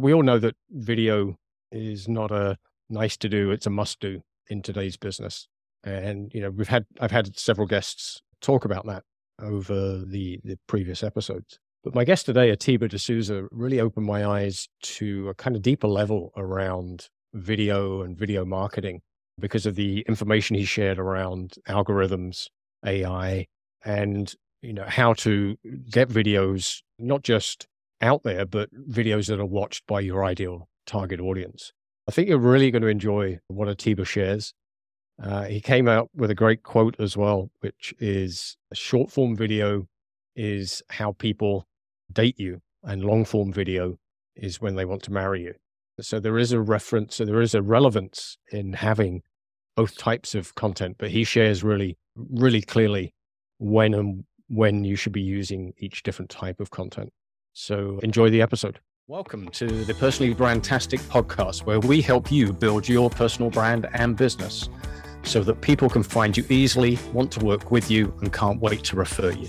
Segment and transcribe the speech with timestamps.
[0.00, 1.36] We all know that video
[1.70, 2.56] is not a
[2.88, 5.46] nice to do, it's a must do in today's business.
[5.84, 9.04] And, you know, we've had, I've had several guests talk about that
[9.40, 11.58] over the, the previous episodes.
[11.84, 15.62] But my guest today, Atiba de Souza, really opened my eyes to a kind of
[15.62, 19.02] deeper level around video and video marketing
[19.38, 22.48] because of the information he shared around algorithms,
[22.84, 23.46] AI,
[23.84, 25.56] and you know how to
[25.90, 27.66] get videos not just
[28.00, 31.72] out there, but videos that are watched by your ideal target audience.
[32.08, 34.52] I think you're really going to enjoy what Atiba shares.
[35.22, 39.36] Uh, he came out with a great quote as well, which is a short form
[39.36, 39.86] video
[40.34, 41.68] is how people
[42.12, 43.98] date you, and long form video
[44.34, 45.54] is when they want to marry you.
[46.00, 49.22] So there is a reference, so there is a relevance in having
[49.76, 53.14] both types of content, but he shares really, really clearly
[53.58, 57.12] when and when you should be using each different type of content.
[57.52, 58.78] So enjoy the episode.
[59.08, 64.16] Welcome to the Personally Brandtastic podcast, where we help you build your personal brand and
[64.16, 64.68] business
[65.24, 68.84] so that people can find you easily, want to work with you, and can't wait
[68.84, 69.48] to refer you.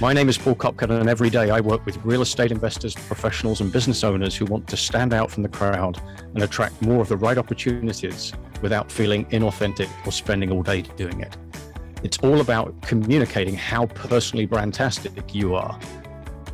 [0.00, 3.60] My name is Paul Copcutt, and every day I work with real estate investors, professionals,
[3.60, 6.00] and business owners who want to stand out from the crowd
[6.32, 11.20] and attract more of the right opportunities without feeling inauthentic or spending all day doing
[11.20, 11.36] it.
[12.04, 15.78] It's all about communicating how personally brandtastic you are.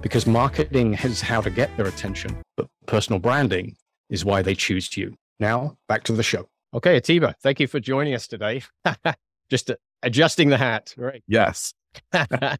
[0.06, 3.74] Because marketing is how to get their attention, but personal branding
[4.08, 5.16] is why they choose you.
[5.40, 6.46] Now, back to the show.
[6.74, 8.62] Okay, Atiba, thank you for joining us today.
[9.50, 11.24] Just uh, adjusting the hat, right?
[11.26, 11.74] Yes.
[12.12, 12.56] I,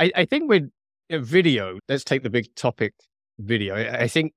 [0.00, 0.72] I, think with
[1.08, 2.94] video, let's take the big topic
[3.38, 3.76] video.
[3.76, 4.32] I think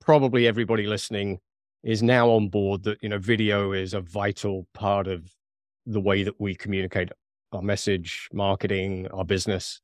[0.00, 1.40] probably everybody listening
[1.82, 5.34] is now on board that, you know, video is a vital part of
[5.84, 7.08] the way that we communicate
[7.50, 9.80] our message, marketing, our business.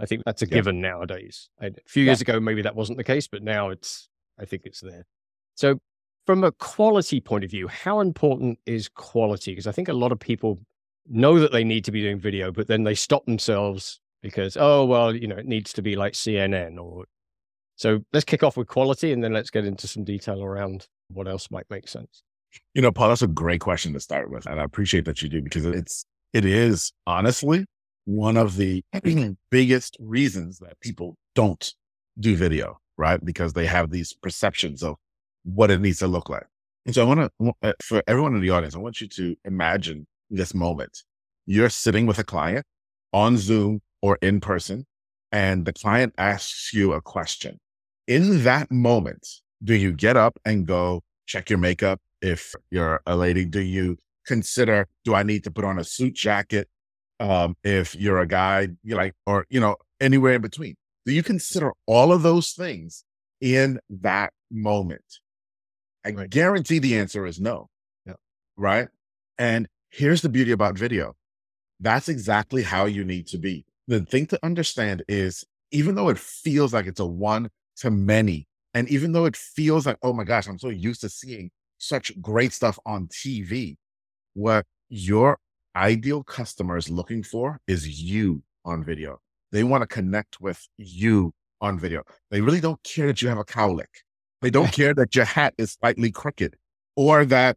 [0.00, 0.54] I think that's a yeah.
[0.54, 1.48] given nowadays.
[1.60, 4.80] A few years ago, maybe that wasn't the case, but now it's, I think it's
[4.80, 5.06] there.
[5.54, 5.78] So,
[6.26, 9.52] from a quality point of view, how important is quality?
[9.52, 10.60] Because I think a lot of people
[11.08, 14.84] know that they need to be doing video, but then they stop themselves because, oh,
[14.84, 17.04] well, you know, it needs to be like CNN or.
[17.76, 21.26] So let's kick off with quality and then let's get into some detail around what
[21.26, 22.22] else might make sense.
[22.74, 24.46] You know, Paul, that's a great question to start with.
[24.46, 27.66] And I appreciate that you do because it's it is honestly
[28.04, 28.84] one of the
[29.50, 31.72] biggest reasons that people don't
[32.18, 33.24] do video, right?
[33.24, 34.96] Because they have these perceptions of
[35.44, 36.46] what it needs to look like.
[36.84, 39.36] And so I want to, uh, for everyone in the audience, I want you to
[39.44, 41.02] imagine this moment.
[41.46, 42.66] You're sitting with a client
[43.12, 44.86] on Zoom or in person,
[45.30, 47.58] and the client asks you a question.
[48.08, 49.26] In that moment,
[49.62, 52.00] do you get up and go check your makeup?
[52.20, 53.96] If you're a lady, do you
[54.26, 56.68] consider do I need to put on a suit jacket?
[57.22, 60.74] Um, if you're a guy, you like, or you know, anywhere in between.
[61.06, 63.04] Do you consider all of those things
[63.40, 65.04] in that moment?
[66.04, 66.28] I right.
[66.28, 67.68] guarantee the answer is no.
[68.04, 68.14] Yeah.
[68.56, 68.88] Right.
[69.38, 71.14] And here's the beauty about video.
[71.78, 73.64] That's exactly how you need to be.
[73.86, 78.48] The thing to understand is even though it feels like it's a one to many,
[78.74, 82.20] and even though it feels like, oh my gosh, I'm so used to seeing such
[82.20, 83.76] great stuff on TV,
[84.34, 85.38] what your
[85.76, 89.18] ideal customer is looking for is you on video.
[89.50, 92.02] They want to connect with you on video.
[92.30, 94.02] They really don't care that you have a cowlick.
[94.40, 96.56] They don't care that your hat is slightly crooked
[96.96, 97.56] or that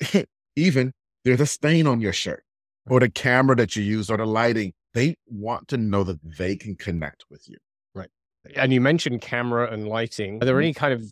[0.56, 0.92] even
[1.24, 2.44] there's a stain on your shirt
[2.88, 4.72] or the camera that you use or the lighting.
[4.94, 7.56] They want to know that they can connect with you.
[7.94, 8.10] Right.
[8.56, 10.42] And you mentioned camera and lighting.
[10.42, 10.62] Are there mm-hmm.
[10.62, 11.10] any kind of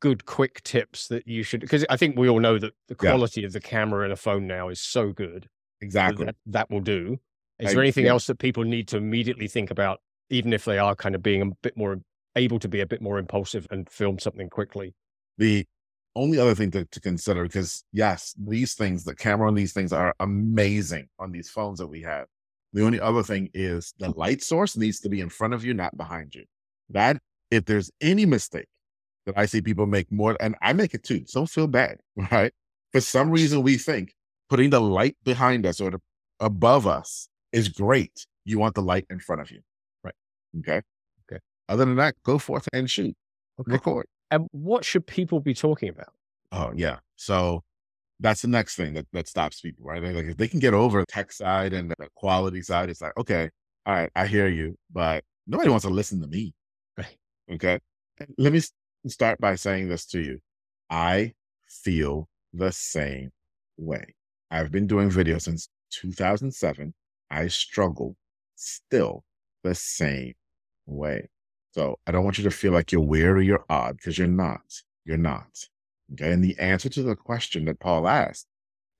[0.00, 3.40] good quick tips that you should because i think we all know that the quality
[3.40, 3.46] yeah.
[3.46, 5.48] of the camera in a phone now is so good
[5.82, 6.26] exactly.
[6.26, 7.18] that, that will do.
[7.58, 8.12] Is I, there anything yeah.
[8.12, 10.00] else that people need to immediately think about
[10.30, 11.98] even if they are kind of being a bit more
[12.36, 14.94] able to be a bit more impulsive and film something quickly?
[15.36, 15.66] The
[16.14, 19.94] only other thing to, to consider because yes these things the camera on these things
[19.94, 22.26] are amazing on these phones that we have.
[22.74, 25.74] The only other thing is the light source needs to be in front of you
[25.74, 26.44] not behind you.
[26.90, 27.18] That
[27.50, 28.68] if there's any mistake
[29.26, 31.24] that I see people make more, and I make it too.
[31.32, 31.98] Don't feel bad,
[32.30, 32.52] right?
[32.92, 34.14] For some reason, we think
[34.48, 36.00] putting the light behind us or the,
[36.40, 38.26] above us is great.
[38.44, 39.60] You want the light in front of you,
[40.04, 40.14] right?
[40.58, 40.82] Okay.
[41.30, 41.40] Okay.
[41.68, 43.14] Other than that, go forth and shoot.
[43.60, 43.72] Okay.
[43.72, 44.06] Record.
[44.30, 46.12] And what should people be talking about?
[46.50, 46.98] Oh yeah.
[47.16, 47.62] So
[48.20, 50.02] that's the next thing that, that stops people, right?
[50.02, 53.16] Like if they can get over the tech side and the quality side, it's like,
[53.16, 53.50] okay,
[53.84, 56.54] all right, I hear you, but nobody wants to listen to me.
[56.96, 57.16] Right.
[57.52, 57.78] Okay.
[58.38, 58.60] Let me
[59.10, 60.38] start by saying this to you.
[60.90, 61.32] I
[61.66, 63.30] feel the same
[63.76, 64.14] way.
[64.50, 66.92] I've been doing video since 2007.
[67.30, 68.16] I struggle
[68.54, 69.24] still
[69.64, 70.34] the same
[70.86, 71.28] way.
[71.72, 74.28] So I don't want you to feel like you're weird or you're odd because you're
[74.28, 74.60] not.
[75.04, 75.68] You're not.
[76.12, 76.30] Okay.
[76.30, 78.46] And the answer to the question that Paul asked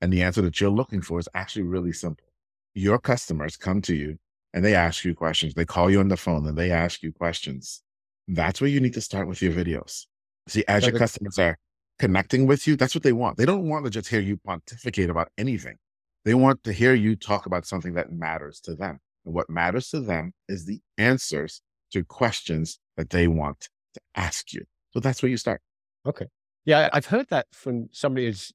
[0.01, 2.25] and the answer that you're looking for is actually really simple.
[2.73, 4.17] Your customers come to you
[4.53, 5.53] and they ask you questions.
[5.53, 7.83] They call you on the phone and they ask you questions.
[8.27, 10.05] That's where you need to start with your videos.
[10.47, 11.57] See, as your customers are
[11.99, 13.37] connecting with you, that's what they want.
[13.37, 15.77] They don't want to just hear you pontificate about anything.
[16.25, 18.99] They want to hear you talk about something that matters to them.
[19.25, 21.61] And what matters to them is the answers
[21.91, 24.63] to questions that they want to ask you.
[24.91, 25.61] So that's where you start.
[26.05, 26.25] Okay.
[26.65, 28.53] Yeah, I've heard that from somebody is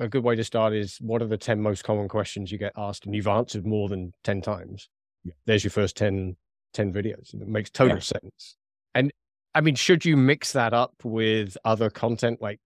[0.00, 2.72] a good way to start is what are the 10 most common questions you get
[2.76, 4.88] asked and you've answered more than 10 times.
[5.24, 5.34] Yeah.
[5.46, 6.36] There's your first 10,
[6.74, 7.32] 10 videos.
[7.32, 8.02] And it makes total yeah.
[8.02, 8.56] sense.
[8.98, 9.12] And
[9.54, 12.58] I mean, should you mix that up with other content like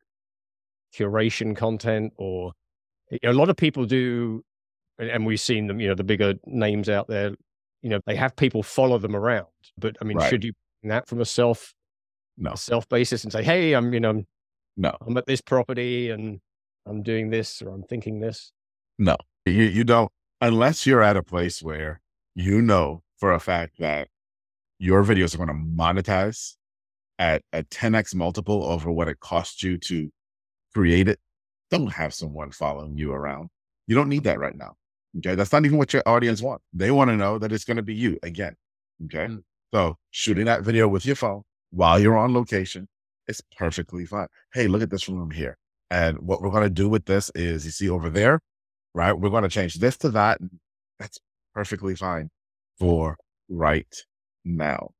[0.97, 2.53] curation content or
[3.23, 4.43] a lot of people do,
[4.99, 7.33] and we've seen them, you know, the bigger names out there,
[7.83, 9.47] you know, they have people follow them around.
[9.77, 10.31] But I mean, right.
[10.31, 11.75] should you that from a self
[12.39, 14.25] no self basis and say, hey, I'm, you know,
[14.79, 16.41] no, I'm at this property and
[16.87, 18.53] I'm doing this or I'm thinking this?
[18.99, 22.01] No, you, you don't, unless you're at a place where
[22.35, 24.09] you know for a fact that
[24.83, 26.57] your videos are going to monetize
[27.21, 30.11] at a 10x multiple over what it costs you to
[30.75, 31.21] create it.
[31.71, 33.49] Don't have someone following you around.
[33.87, 34.75] You don't need that right now.
[35.19, 35.37] Okay.
[35.37, 36.63] That's not even what your audience want.
[36.73, 38.57] They want to know that it's going to be you again.
[39.05, 39.27] Okay.
[39.27, 39.45] Mm.
[39.73, 42.89] So shooting that video with your phone while you're on location
[43.29, 44.27] is perfectly fine.
[44.53, 45.57] Hey, look at this room here.
[45.93, 48.41] And what we're going to do with this is you see over there,
[48.95, 49.13] right?
[49.13, 50.41] We're going to change this to that.
[50.99, 51.21] That's
[51.55, 52.31] perfectly fine
[52.81, 53.17] for
[53.49, 53.87] right
[54.45, 54.93] now.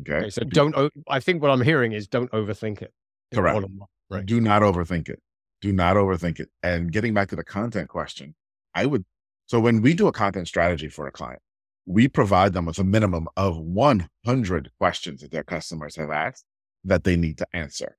[0.00, 0.14] Okay.
[0.14, 2.92] okay so don't, I think what I'm hearing is don't overthink it.
[3.34, 3.66] Correct.
[4.10, 4.24] Right.
[4.24, 5.20] Do not overthink it.
[5.60, 6.48] Do not overthink it.
[6.62, 8.34] And getting back to the content question,
[8.74, 9.04] I would,
[9.46, 11.42] so when we do a content strategy for a client,
[11.84, 16.44] we provide them with a minimum of 100 questions that their customers have asked
[16.84, 17.96] that they need to answer.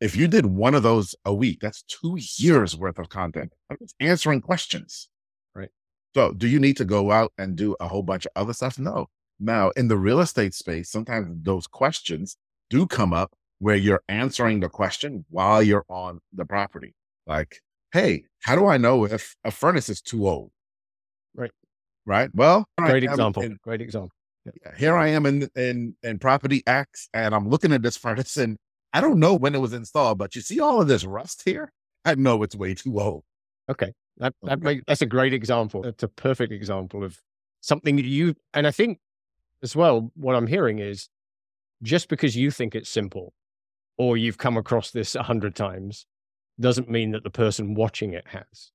[0.00, 3.52] If you did one of those a week, that's two years worth of content
[4.00, 5.08] answering questions.
[5.54, 5.70] Right.
[6.14, 8.78] So do you need to go out and do a whole bunch of other stuff?
[8.78, 9.08] No.
[9.42, 12.36] Now in the real estate space, sometimes those questions
[12.70, 16.94] do come up where you're answering the question while you're on the property.
[17.26, 17.60] Like,
[17.92, 20.50] hey, how do I know if a furnace is too old?
[21.34, 21.50] Right.
[22.06, 22.30] Right.
[22.34, 23.42] Well, great example.
[23.42, 24.10] In, great example.
[24.44, 24.76] Yeah.
[24.76, 28.56] Here I am in in in property X, and I'm looking at this furnace, and
[28.92, 31.72] I don't know when it was installed, but you see all of this rust here?
[32.04, 33.22] I know it's way too old.
[33.68, 33.92] Okay.
[34.18, 34.64] That, that okay.
[34.64, 35.82] Make, that's a great example.
[35.82, 37.18] That's a perfect example of
[37.60, 38.98] something that you, and I think
[39.62, 41.08] as well, what I'm hearing is
[41.82, 43.32] just because you think it's simple
[43.98, 46.06] or you've come across this a hundred times
[46.60, 48.70] doesn't mean that the person watching it has.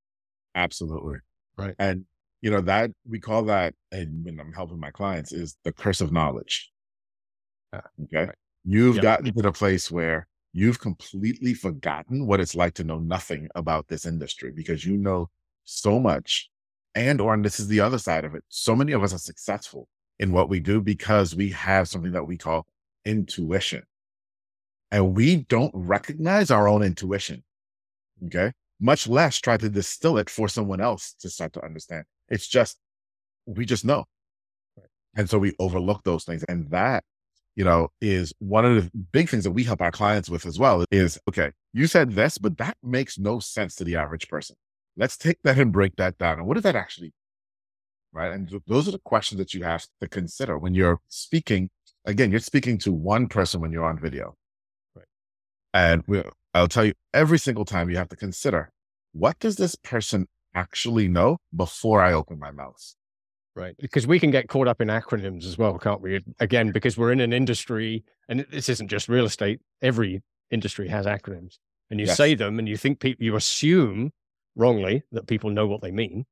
[0.56, 1.18] Absolutely.
[1.57, 1.75] Right.
[1.80, 2.06] And,
[2.42, 6.01] you know, that we call that, and when I'm helping my clients, is the curse
[6.01, 6.72] of knowledge.
[7.74, 8.25] Ah, okay.
[8.25, 8.36] Right.
[8.63, 9.04] You've yep.
[9.04, 13.88] gotten to the place where you've completely forgotten what it's like to know nothing about
[13.88, 15.30] this industry because you know
[15.63, 16.50] so much.
[16.95, 18.44] And, or, and this is the other side of it.
[18.50, 19.88] So many of us are successful
[20.19, 22.66] in what we do because we have something that we call
[23.06, 23.84] intuition.
[24.92, 27.44] And we don't recognize our own intuition.
[28.25, 28.52] Okay.
[28.80, 32.06] Much less try to distill it for someone else to start to understand.
[32.30, 32.78] It's just,
[33.46, 34.06] we just know.
[35.16, 36.44] And so we overlook those things.
[36.44, 37.04] And that
[37.58, 40.60] you know, is one of the big things that we help our clients with as
[40.60, 44.56] well is okay, you said this, but that makes no sense to the average person.
[44.95, 46.38] Let's take that and break that down.
[46.38, 47.14] And what does that actually
[48.18, 48.31] right?
[48.31, 51.69] And those are the questions that you have to consider when you're speaking.
[52.06, 54.36] Again, you're speaking to one person when you're on video.
[54.95, 55.06] Right.
[55.74, 58.71] And we, I'll tell you every single time you have to consider
[59.14, 62.95] what does this person actually know before I open my mouth?
[63.56, 63.76] Right.
[63.80, 66.24] Because we can get caught up in acronyms as well, can't we?
[66.40, 70.21] Again, because we're in an industry, and this isn't just real estate, every
[70.52, 71.57] industry has acronyms.
[71.90, 72.18] And you yes.
[72.18, 74.12] say them and you think people, you assume
[74.56, 76.26] wrongly that people know what they mean.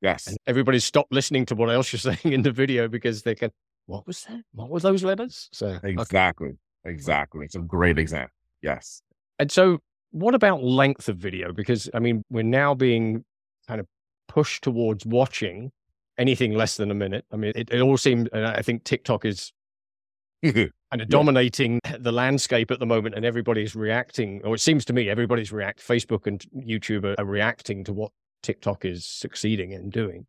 [0.00, 0.26] Yes.
[0.26, 3.50] And everybody's stopped listening to what else you're saying in the video because they can,
[3.86, 4.42] what was that?
[4.52, 5.48] What were those letters?
[5.52, 6.48] So exactly.
[6.48, 6.56] Okay.
[6.84, 7.44] Exactly.
[7.44, 8.32] It's a great example.
[8.62, 9.02] Yes.
[9.38, 9.78] And so
[10.10, 11.52] what about length of video?
[11.52, 13.24] Because I mean, we're now being
[13.66, 13.86] kind of
[14.28, 15.70] pushed towards watching
[16.18, 17.24] anything less than a minute.
[17.32, 19.52] I mean, it, it all seems, and I think TikTok is
[20.44, 24.92] kind of dominating the landscape at the moment, and everybody's reacting, or it seems to
[24.92, 25.86] me everybody's react.
[25.86, 30.26] Facebook and YouTube are, are reacting to what TikTok is succeeding in doing.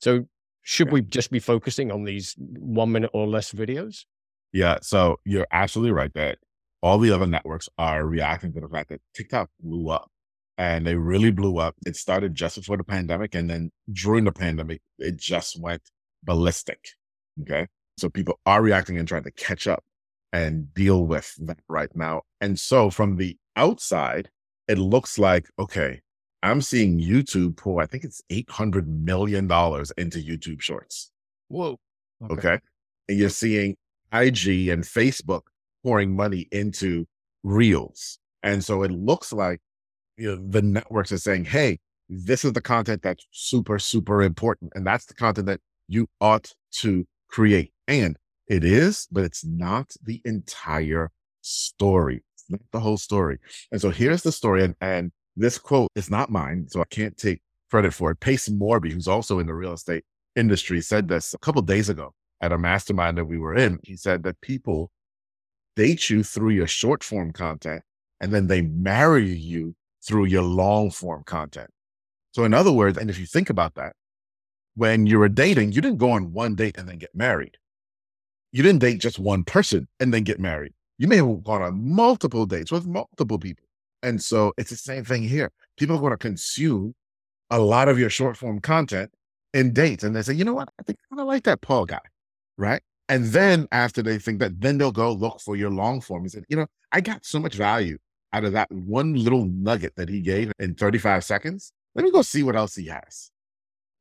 [0.00, 0.26] So,
[0.62, 0.94] should yeah.
[0.94, 4.04] we just be focusing on these one minute or less videos?
[4.52, 4.78] Yeah.
[4.82, 6.38] So you're absolutely right that
[6.82, 10.10] all the other networks are reacting to the fact that TikTok blew up
[10.56, 11.74] and they really blew up.
[11.86, 13.34] It started just before the pandemic.
[13.34, 15.82] And then during the pandemic, it just went
[16.22, 16.88] ballistic.
[17.42, 17.66] Okay.
[17.96, 19.84] So people are reacting and trying to catch up
[20.32, 22.22] and deal with that right now.
[22.40, 24.30] And so from the outside,
[24.68, 26.00] it looks like, okay,
[26.42, 31.10] I'm seeing YouTube pour, I think it's $800 million into YouTube shorts.
[31.48, 31.78] Whoa.
[32.24, 32.34] Okay.
[32.34, 32.58] okay.
[33.08, 33.76] And you're seeing
[34.12, 35.42] IG and Facebook
[35.82, 37.06] pouring money into
[37.42, 38.18] reels.
[38.42, 39.60] And so it looks like
[40.16, 41.78] you know, the networks are saying, hey,
[42.08, 44.72] this is the content that's super, super important.
[44.74, 47.72] And that's the content that you ought to create.
[47.86, 48.16] And
[48.48, 51.10] it is, but it's not the entire
[51.42, 52.24] story.
[52.34, 53.38] It's not the whole story.
[53.70, 54.64] And so here's the story.
[54.64, 57.40] And, and this quote is not mine, so I can't take
[57.70, 58.20] credit for it.
[58.20, 60.04] Payson Morby, who's also in the real estate
[60.36, 61.14] industry, said mm-hmm.
[61.14, 63.78] this a couple days ago at a mastermind that we were in.
[63.82, 64.90] He said that people
[65.76, 67.82] date you through your short form content
[68.20, 71.70] and then they marry you through your long form content.
[72.32, 73.94] So, in other words, and if you think about that,
[74.74, 77.56] when you were dating, you didn't go on one date and then get married
[78.52, 80.72] you didn't date just one person and then get married.
[80.98, 83.64] You may have gone on multiple dates with multiple people.
[84.02, 85.50] And so it's the same thing here.
[85.76, 86.94] People are going to consume
[87.50, 89.10] a lot of your short form content
[89.54, 90.04] in dates.
[90.04, 90.68] And they say, you know what?
[90.78, 92.00] I think I like that Paul guy.
[92.56, 92.82] Right.
[93.08, 96.30] And then after they think that, then they'll go look for your long form and
[96.30, 97.98] say, you know, I got so much value
[98.32, 101.72] out of that one little nugget that he gave in 35 seconds.
[101.94, 103.30] Let me go see what else he has.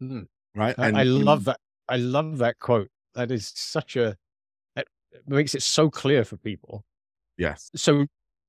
[0.01, 0.27] Mm.
[0.53, 0.75] Right.
[0.77, 1.59] And, I love that.
[1.87, 2.89] I love that quote.
[3.15, 4.17] That is such a
[5.17, 6.85] it makes it so clear for people.
[7.37, 7.71] Yes.
[7.75, 8.05] So,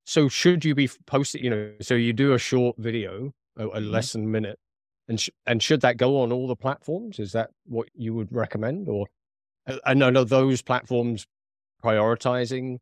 [0.09, 1.45] so should you be posting?
[1.45, 3.91] You know, so you do a short video, a, a mm-hmm.
[3.91, 4.59] less than minute,
[5.07, 7.19] and sh- and should that go on all the platforms?
[7.19, 8.89] Is that what you would recommend?
[8.89, 9.07] Or
[9.67, 11.27] and I know those platforms
[11.85, 12.79] prioritizing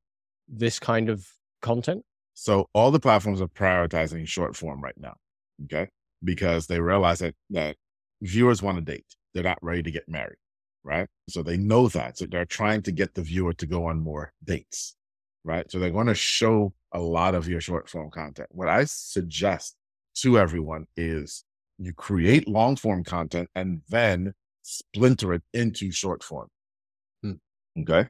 [0.47, 1.27] this kind of
[1.63, 2.05] content.
[2.35, 5.17] So all the platforms are prioritizing short form right now.
[5.65, 5.89] Okay,
[6.23, 7.75] because they realize that that
[8.23, 10.39] viewers want to date; they're not ready to get married
[10.85, 11.09] right?
[11.29, 12.17] So they know that.
[12.17, 14.95] So they're trying to get the viewer to go on more dates,
[15.43, 15.69] right?
[15.69, 18.49] So they're going to show a lot of your short form content.
[18.51, 19.77] What I suggest
[20.17, 21.45] to everyone is
[21.79, 26.49] you create long form content and then splinter it into short form.
[27.23, 27.35] Hmm.
[27.79, 28.09] Okay.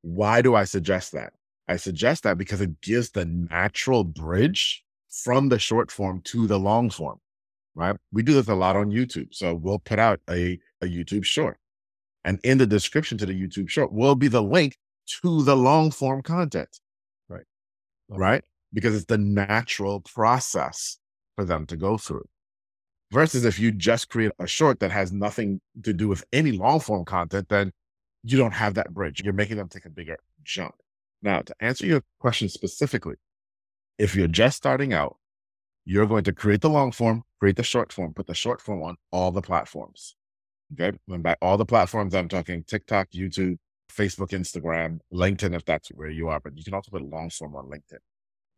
[0.00, 1.34] Why do I suggest that?
[1.68, 6.58] I suggest that because it gives the natural bridge from the short form to the
[6.58, 7.18] long form,
[7.74, 7.96] right?
[8.12, 9.34] We do this a lot on YouTube.
[9.34, 11.58] So we'll put out a, a YouTube short
[12.24, 14.78] and in the description to the YouTube short will be the link
[15.22, 16.80] to the long form content.
[18.08, 18.16] Right.
[18.16, 18.20] Okay.
[18.20, 18.44] Right.
[18.72, 20.98] Because it's the natural process
[21.36, 22.24] for them to go through.
[23.12, 26.80] Versus if you just create a short that has nothing to do with any long
[26.80, 27.72] form content, then
[28.24, 29.22] you don't have that bridge.
[29.22, 30.74] You're making them take a bigger jump.
[31.22, 33.14] Now, to answer your question specifically,
[33.98, 35.16] if you're just starting out,
[35.84, 38.82] you're going to create the long form, create the short form, put the short form
[38.82, 40.16] on all the platforms.
[40.72, 40.98] Okay.
[41.08, 43.58] And by all the platforms, I'm talking TikTok, YouTube,
[43.90, 46.40] Facebook, Instagram, LinkedIn, if that's where you are.
[46.40, 47.98] But you can also put long form on LinkedIn,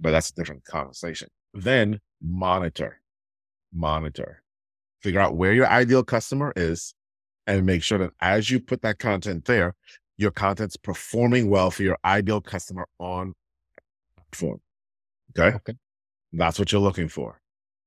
[0.00, 1.28] but that's a different conversation.
[1.54, 3.00] Then monitor,
[3.72, 4.42] monitor,
[5.02, 6.94] figure out where your ideal customer is
[7.46, 9.74] and make sure that as you put that content there,
[10.16, 13.32] your content's performing well for your ideal customer on
[14.16, 14.60] platform.
[15.38, 15.56] Okay.
[15.56, 15.74] Okay.
[16.32, 17.40] That's what you're looking for.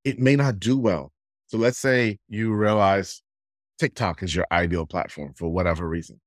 [0.03, 1.11] It may not do well.
[1.47, 3.21] So let's say you realize
[3.77, 6.19] TikTok is your ideal platform for whatever reason.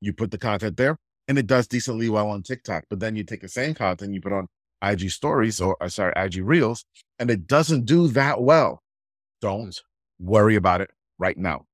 [0.00, 0.96] You put the content there
[1.28, 4.20] and it does decently well on TikTok, but then you take the same content, you
[4.20, 4.48] put on
[4.82, 6.84] IG stories or, uh, sorry, IG reels,
[7.18, 8.82] and it doesn't do that well.
[9.40, 9.78] Don't
[10.18, 11.66] worry about it right now.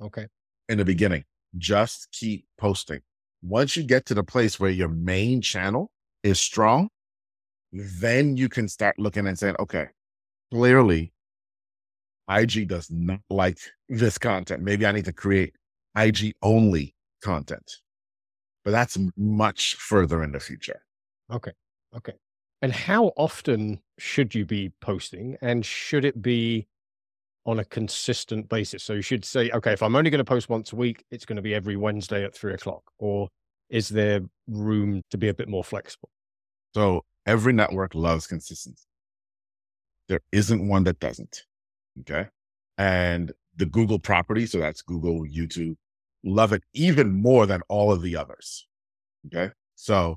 [0.00, 0.26] Okay.
[0.68, 1.24] In the beginning,
[1.58, 3.00] just keep posting.
[3.42, 5.90] Once you get to the place where your main channel
[6.22, 6.88] is strong,
[7.72, 9.86] then you can start looking and saying, okay,
[10.50, 11.12] clearly
[12.28, 14.62] IG does not like this content.
[14.62, 15.54] Maybe I need to create
[15.96, 17.78] IG only content.
[18.64, 20.82] But that's much further in the future.
[21.32, 21.52] Okay.
[21.96, 22.12] Okay.
[22.62, 25.36] And how often should you be posting?
[25.40, 26.66] And should it be
[27.46, 28.82] on a consistent basis?
[28.82, 31.24] So you should say, okay, if I'm only going to post once a week, it's
[31.24, 32.82] going to be every Wednesday at three o'clock.
[32.98, 33.28] Or
[33.70, 36.10] is there room to be a bit more flexible?
[36.74, 38.84] So every network loves consistency.
[40.08, 41.44] There isn't one that doesn't.
[42.00, 42.28] Okay.
[42.76, 45.76] And the Google property, so that's Google, YouTube,
[46.24, 48.66] love it even more than all of the others.
[49.26, 49.52] Okay.
[49.74, 50.16] So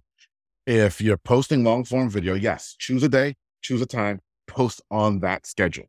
[0.65, 5.19] if you're posting long form video, yes, choose a day, choose a time, post on
[5.19, 5.85] that schedule.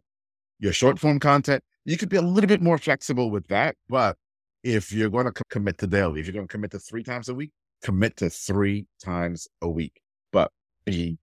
[0.58, 3.76] Your short form content, you could be a little bit more flexible with that.
[3.88, 4.16] But
[4.62, 7.28] if you're going to commit to daily, if you're going to commit to three times
[7.28, 7.50] a week,
[7.82, 10.00] commit to three times a week,
[10.32, 10.50] but
[10.84, 11.18] be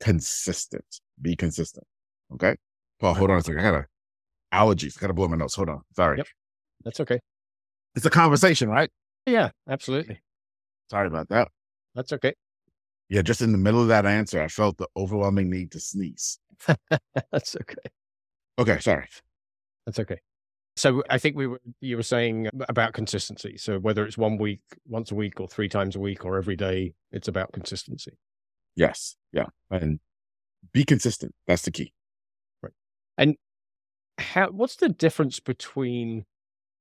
[0.00, 1.00] consistent.
[1.20, 1.86] Be consistent.
[2.32, 2.56] Okay.
[3.00, 3.60] Paul, hold on a second.
[3.60, 3.86] I gotta
[4.52, 4.96] allergies.
[4.96, 5.54] I gotta blow my nose.
[5.54, 5.82] Hold on.
[5.94, 6.18] Sorry.
[6.18, 6.26] Yep.
[6.84, 7.20] That's okay.
[7.96, 8.90] It's a conversation, right?
[9.24, 10.20] Yeah, absolutely.
[10.90, 11.48] Sorry about that.
[11.94, 12.34] That's okay.
[13.08, 16.38] Yeah, just in the middle of that answer, I felt the overwhelming need to sneeze.
[17.32, 17.90] That's okay.
[18.58, 19.08] Okay, sorry.
[19.86, 20.18] That's okay.
[20.76, 23.56] So I think we were you were saying about consistency.
[23.56, 26.56] So whether it's one week, once a week, or three times a week, or every
[26.56, 28.18] day, it's about consistency.
[28.74, 29.16] Yes.
[29.32, 29.46] Yeah.
[29.70, 30.00] And
[30.72, 31.34] be consistent.
[31.46, 31.94] That's the key.
[32.62, 32.74] Right.
[33.16, 33.36] And
[34.18, 36.26] how what's the difference between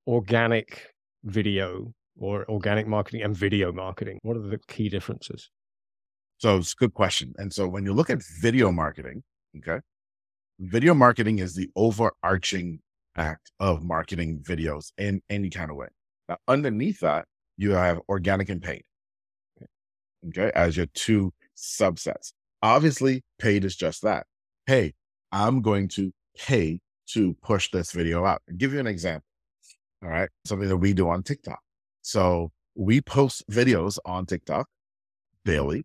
[0.07, 0.94] organic
[1.25, 4.19] video or organic marketing and video marketing?
[4.21, 5.49] What are the key differences?
[6.37, 7.33] So it's a good question.
[7.37, 9.23] And so when you look at video marketing,
[9.57, 9.79] okay,
[10.59, 12.79] video marketing is the overarching
[13.17, 15.87] act of marketing videos in any kind of way.
[16.27, 17.25] Now, underneath that,
[17.57, 18.83] you have organic and paid,
[20.27, 22.33] okay, as your two subsets.
[22.61, 24.25] Obviously, paid is just that.
[24.65, 24.93] Hey,
[25.31, 26.79] I'm going to pay
[27.11, 28.41] to push this video out.
[28.49, 29.25] I'll give you an example.
[30.05, 30.29] All right.
[30.45, 31.59] Something that we do on TikTok.
[32.03, 34.67] So we post videos on TikTok
[35.45, 35.83] daily.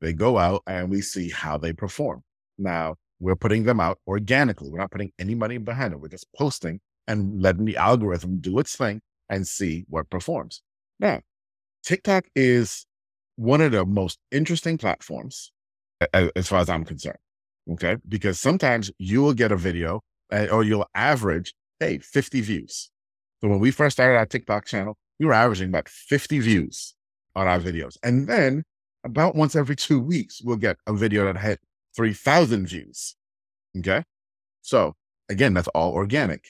[0.00, 2.22] They go out and we see how they perform.
[2.58, 4.68] Now, we're putting them out organically.
[4.68, 6.00] We're not putting any money behind it.
[6.00, 10.60] We're just posting and letting the algorithm do its thing and see what performs.
[10.98, 11.20] Now,
[11.84, 12.84] TikTok is
[13.36, 15.52] one of the most interesting platforms
[16.12, 17.18] as far as I'm concerned.
[17.70, 17.96] Okay.
[18.08, 20.00] Because sometimes you will get a video
[20.32, 22.90] eh, or you'll average, hey, 50 views.
[23.42, 26.94] So when we first started our TikTok channel, we were averaging about 50 views
[27.34, 27.96] on our videos.
[28.02, 28.62] And then
[29.04, 31.58] about once every two weeks, we'll get a video that had
[31.96, 33.16] 3,000 views.
[33.76, 34.04] Okay.
[34.60, 34.94] So
[35.28, 36.44] again, that's all organic.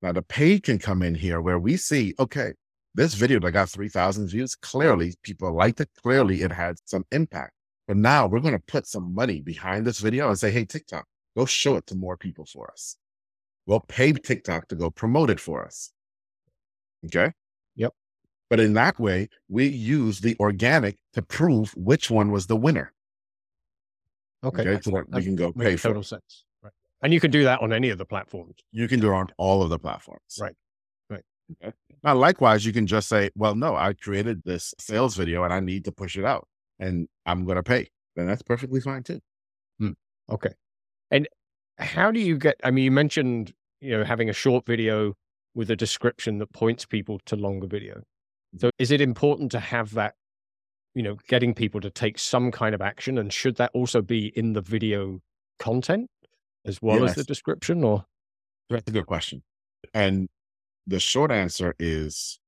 [0.00, 2.52] Now the paid can come in here where we see, okay,
[2.94, 5.90] this video that got 3,000 views, clearly people liked it.
[6.02, 7.52] Clearly it had some impact.
[7.88, 11.04] But now we're going to put some money behind this video and say, hey, TikTok,
[11.36, 12.96] go show it to more people for us.
[13.66, 15.90] We'll pay TikTok to go promote it for us.
[17.06, 17.32] Okay.
[17.76, 17.92] Yep.
[18.50, 22.92] But in that way, we use the organic to prove which one was the winner.
[24.44, 24.62] Okay.
[24.62, 24.80] okay?
[24.82, 26.44] So that we can go pay for total sense.
[26.62, 26.72] Right.
[27.02, 28.56] And you can do that on any of the platforms.
[28.72, 30.38] You can do it on all of the platforms.
[30.40, 30.54] Right.
[31.10, 31.24] Right.
[31.62, 31.74] Okay.
[32.02, 35.60] Now, likewise, you can just say, well, no, I created this sales video and I
[35.60, 36.46] need to push it out
[36.78, 37.88] and I'm going to pay.
[38.16, 39.20] Then that's perfectly fine too.
[39.78, 39.92] Hmm.
[40.30, 40.50] Okay.
[41.10, 41.28] And
[41.78, 45.14] how do you get, I mean, you mentioned, you know, having a short video
[45.54, 48.02] with a description that points people to longer video.
[48.56, 48.60] Mm.
[48.60, 50.14] So is it important to have that,
[50.94, 53.18] you know, getting people to take some kind of action?
[53.18, 55.20] And should that also be in the video
[55.58, 56.08] content
[56.64, 57.10] as well yes.
[57.10, 58.04] as the description or?
[58.70, 59.42] That's a good question.
[59.94, 60.28] And
[60.86, 62.38] the short answer is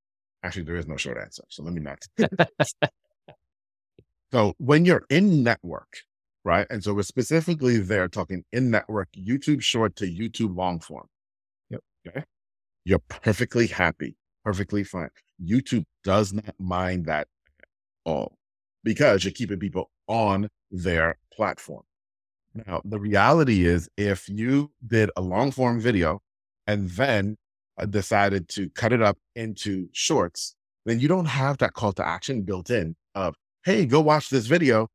[0.42, 1.42] actually, there is no short answer.
[1.48, 2.06] So let me not.
[4.32, 5.98] so when you're in network,
[6.44, 6.66] right?
[6.70, 11.06] And so we're specifically there talking in network, YouTube short to YouTube long form.
[11.70, 11.80] Yep.
[12.06, 12.24] Okay
[12.84, 15.10] you're perfectly happy, perfectly fine.
[15.42, 17.28] YouTube does not mind that
[17.60, 17.68] at
[18.04, 18.36] all
[18.84, 21.82] because you're keeping people on their platform.
[22.54, 26.20] Now, the reality is if you did a long form video
[26.66, 27.36] and then
[27.78, 32.06] uh, decided to cut it up into shorts, then you don't have that call to
[32.06, 34.88] action built in of, hey, go watch this video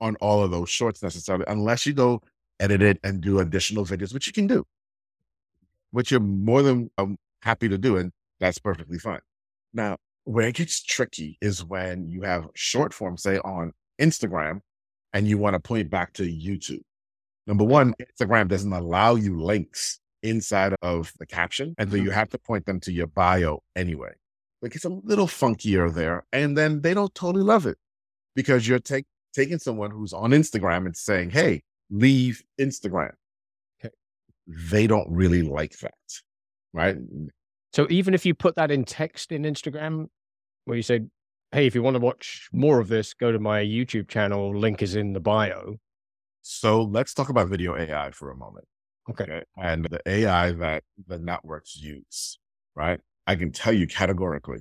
[0.00, 2.20] on all of those shorts necessarily, unless you go
[2.60, 4.64] edit it and do additional videos, which you can do
[5.92, 7.96] which you're more than um, happy to do.
[7.96, 9.20] And that's perfectly fine.
[9.72, 14.60] Now, where it gets tricky is when you have short form, say on Instagram,
[15.12, 16.82] and you want to point back to YouTube.
[17.46, 21.74] Number one, Instagram doesn't allow you links inside of the caption.
[21.78, 22.12] And so you mm-hmm.
[22.12, 24.12] have to point them to your bio anyway.
[24.62, 26.24] Like it's a little funkier there.
[26.32, 27.76] And then they don't totally love it
[28.36, 33.12] because you're take, taking someone who's on Instagram and saying, Hey, leave Instagram
[34.46, 35.92] they don't really like that.
[36.72, 36.96] Right.
[37.72, 40.06] So even if you put that in text in Instagram,
[40.64, 41.00] where you say,
[41.52, 44.56] Hey, if you want to watch more of this, go to my YouTube channel.
[44.56, 45.76] Link is in the bio.
[46.40, 48.66] So let's talk about video AI for a moment.
[49.10, 49.24] Okay.
[49.24, 49.42] okay.
[49.56, 52.38] And the AI that the networks use,
[52.74, 53.00] right?
[53.26, 54.60] I can tell you categorically,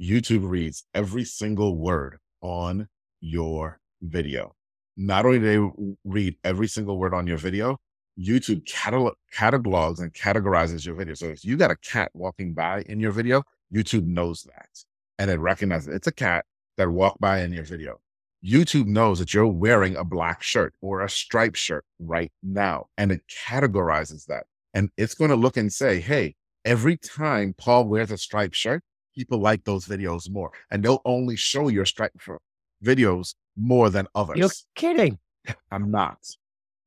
[0.00, 2.88] YouTube reads every single word on
[3.20, 4.54] your video.
[4.96, 7.78] Not only do they read every single word on your video,
[8.18, 11.14] YouTube catalog, catalogs and categorizes your video.
[11.14, 13.42] So if you got a cat walking by in your video,
[13.74, 14.68] YouTube knows that
[15.18, 16.44] and it recognizes it's a cat
[16.76, 18.00] that walked by in your video.
[18.44, 23.10] YouTube knows that you're wearing a black shirt or a striped shirt right now, and
[23.10, 24.44] it categorizes that.
[24.74, 28.82] And it's going to look and say, hey, every time Paul wears a striped shirt,
[29.14, 30.52] people like those videos more.
[30.70, 32.18] And they'll only show your striped
[32.84, 34.36] videos more than others.
[34.36, 35.18] You're kidding.
[35.70, 36.18] I'm not.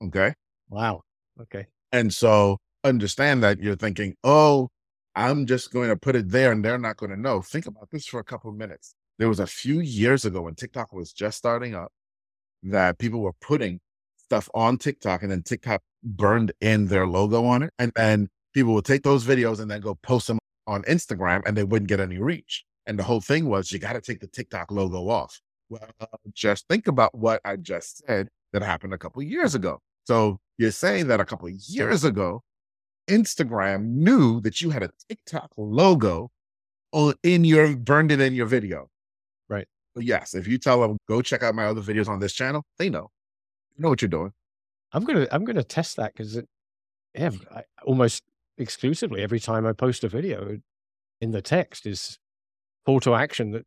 [0.04, 0.36] Okay.
[0.70, 1.02] Wow.
[1.42, 1.68] Okay.
[1.92, 4.70] And so understand that you're thinking, oh,
[5.16, 7.42] I'm just going to put it there and they're not going to know.
[7.42, 8.94] Think about this for a couple minutes.
[9.18, 11.92] There was a few years ago when TikTok was just starting up
[12.64, 13.80] that people were putting
[14.18, 17.74] stuff on TikTok and then TikTok burned in their logo on it.
[17.80, 21.58] And then people would take those videos and then go post them on Instagram and
[21.58, 22.64] they wouldn't get any reach.
[22.86, 25.42] And the whole thing was you got to take the TikTok logo off.
[25.70, 25.90] Well,
[26.34, 29.80] just think about what I just said that happened a couple years ago.
[30.06, 32.44] So you're saying that a couple of years ago,
[33.10, 36.30] Instagram knew that you had a TikTok logo
[37.24, 38.90] in your burned it in your video.
[39.48, 39.68] Right.
[39.96, 42.66] But yes, if you tell them go check out my other videos on this channel,
[42.78, 43.10] they know.
[43.78, 44.34] You know what you're doing.
[44.92, 46.46] I'm gonna I'm gonna test that because it
[47.16, 48.24] yeah, I, almost
[48.58, 50.60] exclusively every time I post a video
[51.22, 52.20] in the text is
[52.86, 53.66] call to action that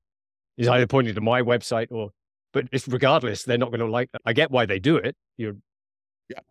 [0.58, 2.10] is either pointing to my website or
[2.52, 4.20] but it's regardless, they're not going to like that.
[4.26, 5.16] I get why they do it.
[5.38, 5.56] You're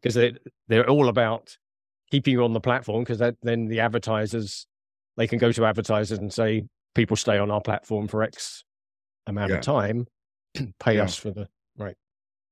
[0.02, 0.32] because yeah.
[0.32, 1.58] they they're all about
[2.10, 4.68] keeping you on the platform because then the advertisers
[5.18, 6.64] they can go to advertisers and say
[6.96, 8.64] people stay on our platform for X
[9.28, 9.58] amount yeah.
[9.58, 10.08] of time,
[10.80, 11.04] pay yeah.
[11.04, 11.96] us for the right.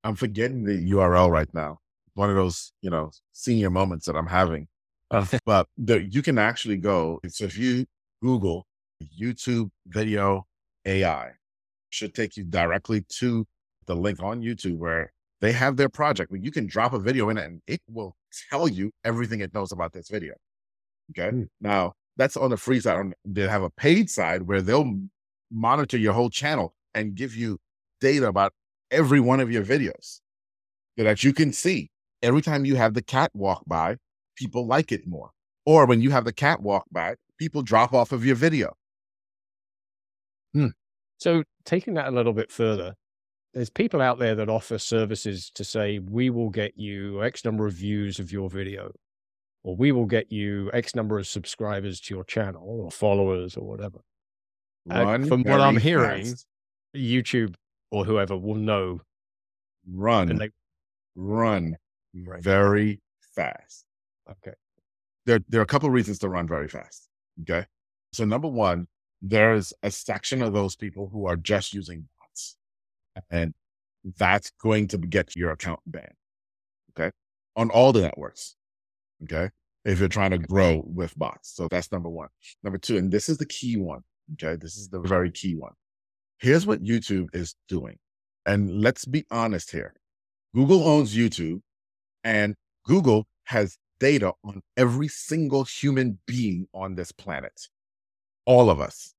[0.04, 1.78] I'm forgetting the URL right now.
[2.14, 4.66] One of those, you know, senior moments that I'm having.
[5.12, 7.18] Uh, but the, you can actually go.
[7.26, 7.84] So if you
[8.22, 8.64] Google
[9.20, 10.46] YouTube video
[10.86, 11.32] AI,
[11.88, 13.44] should take you directly to
[13.86, 17.28] the link on YouTube where they have their project where you can drop a video
[17.30, 18.14] in it and it will
[18.50, 20.34] tell you everything it knows about this video.
[21.10, 21.34] Okay.
[21.34, 21.48] Mm.
[21.60, 23.12] Now that's on the free side.
[23.24, 24.98] They have a paid side where they'll
[25.50, 27.58] monitor your whole channel and give you
[28.00, 28.52] data about
[28.90, 30.20] every one of your videos
[30.98, 31.90] so that you can see
[32.22, 33.96] every time you have the cat walk by,
[34.36, 35.30] people like it more.
[35.66, 38.74] Or when you have the cat walk by, people drop off of your video.
[40.52, 40.68] Hmm.
[41.18, 42.94] So taking that a little bit further,
[43.54, 47.66] there's people out there that offer services to say, we will get you X number
[47.66, 48.92] of views of your video,
[49.64, 53.66] or we will get you X number of subscribers to your channel or followers or
[53.66, 53.98] whatever.
[54.88, 56.46] Uh, from what I'm hearing, fast.
[56.96, 57.54] YouTube
[57.90, 59.00] or whoever will know.
[59.90, 60.50] Run, they,
[61.16, 61.76] run
[62.14, 62.42] right.
[62.42, 63.00] very
[63.34, 63.84] fast.
[64.30, 64.54] Okay.
[65.26, 67.08] There, there are a couple of reasons to run very fast.
[67.42, 67.66] Okay.
[68.12, 68.86] So number one,
[69.22, 72.08] there's a section of those people who are just using.
[73.30, 73.54] And
[74.18, 76.14] that's going to get your account banned.
[76.90, 77.10] Okay.
[77.56, 78.56] On all the networks.
[79.24, 79.50] Okay.
[79.84, 81.54] If you're trying to grow with bots.
[81.54, 82.28] So that's number one.
[82.62, 84.00] Number two, and this is the key one.
[84.34, 84.56] Okay.
[84.56, 85.72] This is the very key one.
[86.38, 87.96] Here's what YouTube is doing.
[88.46, 89.94] And let's be honest here.
[90.54, 91.60] Google owns YouTube
[92.24, 92.54] and
[92.86, 97.68] Google has data on every single human being on this planet
[98.46, 99.14] all of us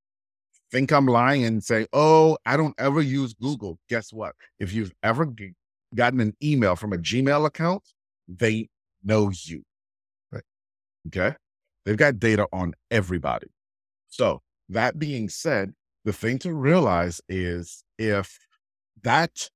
[0.71, 3.77] think I'm lying and say, oh, I don't ever use Google.
[3.89, 4.35] Guess what?
[4.59, 5.53] If you've ever g-
[5.93, 7.83] gotten an email from a Gmail account,
[8.27, 8.69] they
[9.03, 9.63] know you.
[10.31, 10.43] Right.
[11.07, 11.35] Okay.
[11.85, 13.47] They've got data on everybody.
[14.07, 15.73] So, that being said,
[16.05, 18.39] the thing to realize is if
[19.03, 19.49] that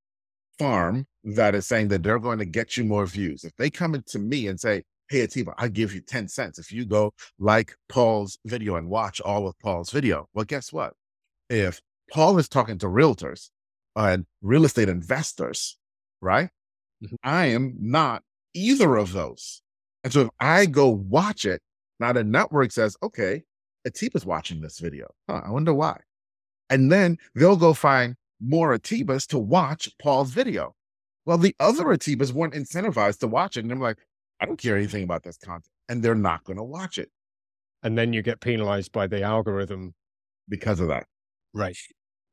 [0.59, 3.95] farm that is saying that they're going to get you more views, if they come
[3.95, 7.75] into me and say, Hey, Atiba, I'll give you 10 cents if you go like
[7.89, 10.27] Paul's video and watch all of Paul's video.
[10.33, 10.93] Well, guess what?
[11.49, 11.81] If
[12.11, 13.49] Paul is talking to realtors
[13.95, 15.77] and real estate investors,
[16.21, 16.49] right?
[17.03, 17.15] Mm-hmm.
[17.23, 19.61] I am not either of those.
[20.03, 21.61] And so if I go watch it,
[21.99, 23.43] now the network says, okay,
[23.87, 25.07] Atiba's watching this video.
[25.29, 25.99] Huh, I wonder why.
[26.69, 30.75] And then they'll go find more Atibas to watch Paul's video.
[31.25, 33.63] Well, the other Atibas weren't incentivized to watch it.
[33.63, 33.97] And I'm like,
[34.39, 35.69] I don't care anything about this content.
[35.89, 37.09] And they're not going to watch it.
[37.83, 39.93] And then you get penalized by the algorithm
[40.49, 41.05] because of that.
[41.55, 41.77] Right.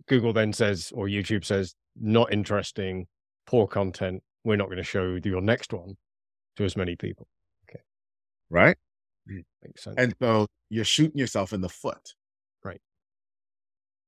[0.09, 3.07] Google then says, or YouTube says, not interesting,
[3.47, 4.23] poor content.
[4.45, 5.97] We're not going to show your next one
[6.57, 7.29] to as many people.
[7.71, 7.81] Okay.
[8.51, 8.77] Right.
[9.31, 9.95] Mm, makes sense.
[9.97, 12.15] And so you're shooting yourself in the foot.
[12.65, 12.81] Right.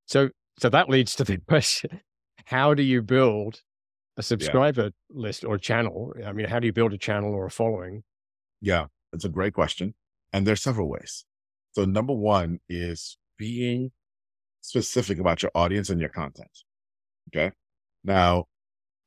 [0.07, 2.01] So, so that leads to the question
[2.47, 3.63] how do you build
[4.17, 4.91] a subscriber yeah.
[5.11, 6.13] list or channel?
[6.27, 8.03] I mean, how do you build a channel or a following?
[8.61, 9.95] Yeah, it's a great question.
[10.33, 11.25] And there's several ways.
[11.73, 13.93] So number one is being
[14.65, 16.49] specific about your audience and your content.
[17.29, 17.53] Okay.
[18.03, 18.47] Now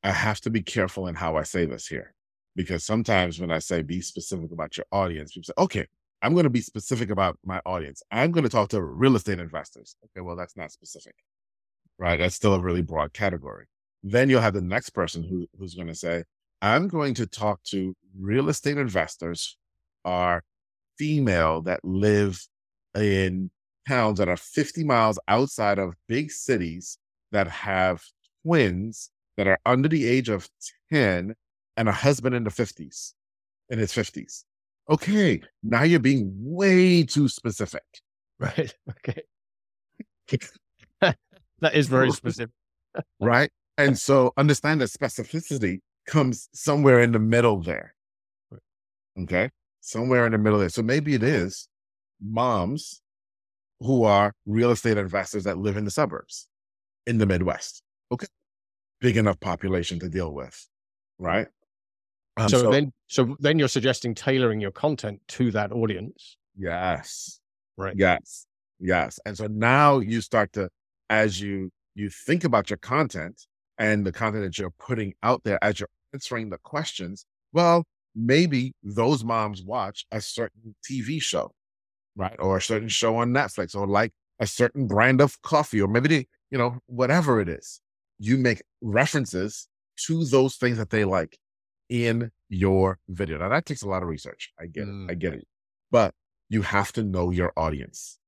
[0.03, 2.13] I have to be careful in how I say this here
[2.55, 5.87] because sometimes when I say be specific about your audience, people say, okay,
[6.21, 8.03] I'm going to be specific about my audience.
[8.11, 9.95] I'm going to talk to real estate investors.
[10.05, 10.21] Okay.
[10.21, 11.15] Well, that's not specific,
[11.97, 12.19] right?
[12.19, 13.65] That's still a really broad category.
[14.03, 16.23] Then you'll have the next person who, who's going to say,
[16.61, 19.57] I'm going to talk to real estate investors
[20.05, 20.43] are
[20.99, 22.45] female that live
[22.95, 23.49] in
[23.87, 26.97] towns that are 50 miles outside of big cities
[27.31, 28.03] that have
[28.43, 30.49] twins that are under the age of
[30.91, 31.33] 10
[31.77, 33.13] and a husband in the 50s,
[33.69, 34.43] in his 50s.
[34.89, 37.83] Okay, now you're being way too specific.
[38.39, 38.73] Right.
[40.29, 40.47] Okay.
[41.61, 42.51] that is very specific.
[43.21, 43.49] right.
[43.77, 47.93] and so understand that specificity comes somewhere in the middle there.
[49.17, 49.49] Okay.
[49.79, 50.67] Somewhere in the middle there.
[50.67, 51.69] So maybe it is
[52.21, 53.01] moms
[53.79, 56.47] who are real estate investors that live in the suburbs
[57.05, 57.81] in the Midwest.
[58.11, 58.27] Okay.
[58.99, 60.67] Big enough population to deal with.
[61.19, 61.47] Right.
[62.37, 66.37] Um, so, so, then, so then you're suggesting tailoring your content to that audience.
[66.57, 67.39] Yes.
[67.77, 67.95] Right.
[67.95, 68.45] Yes.
[68.79, 69.19] Yes.
[69.25, 70.69] And so now you start to,
[71.09, 73.41] as you you think about your content
[73.79, 77.83] and the content that you're putting out there as you're answering the questions, well,
[78.15, 81.51] maybe those moms watch a certain TV show,
[82.17, 82.35] right?
[82.39, 86.09] Or a certain show on Netflix, or like a certain brand of coffee, or maybe
[86.09, 87.79] they, you know, whatever it is.
[88.19, 89.67] You make references
[90.07, 91.37] to those things that they like
[91.89, 93.37] in your video.
[93.37, 94.51] Now that takes a lot of research.
[94.59, 95.05] I get mm.
[95.07, 95.11] it.
[95.11, 95.47] I get it.
[95.91, 96.13] But
[96.49, 98.19] you have to know your audience.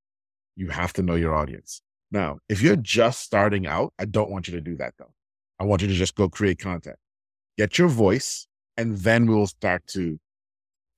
[0.55, 1.81] You have to know your audience.
[2.11, 5.13] Now, if you're just starting out, I don't want you to do that though.
[5.59, 6.95] I want you to just go create content,
[7.57, 8.47] get your voice,
[8.77, 10.19] and then we will start to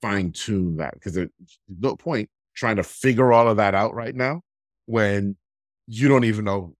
[0.01, 1.29] fine tune that because there's
[1.79, 4.41] no point trying to figure all of that out right now
[4.85, 5.35] when
[5.87, 6.73] you don't even know,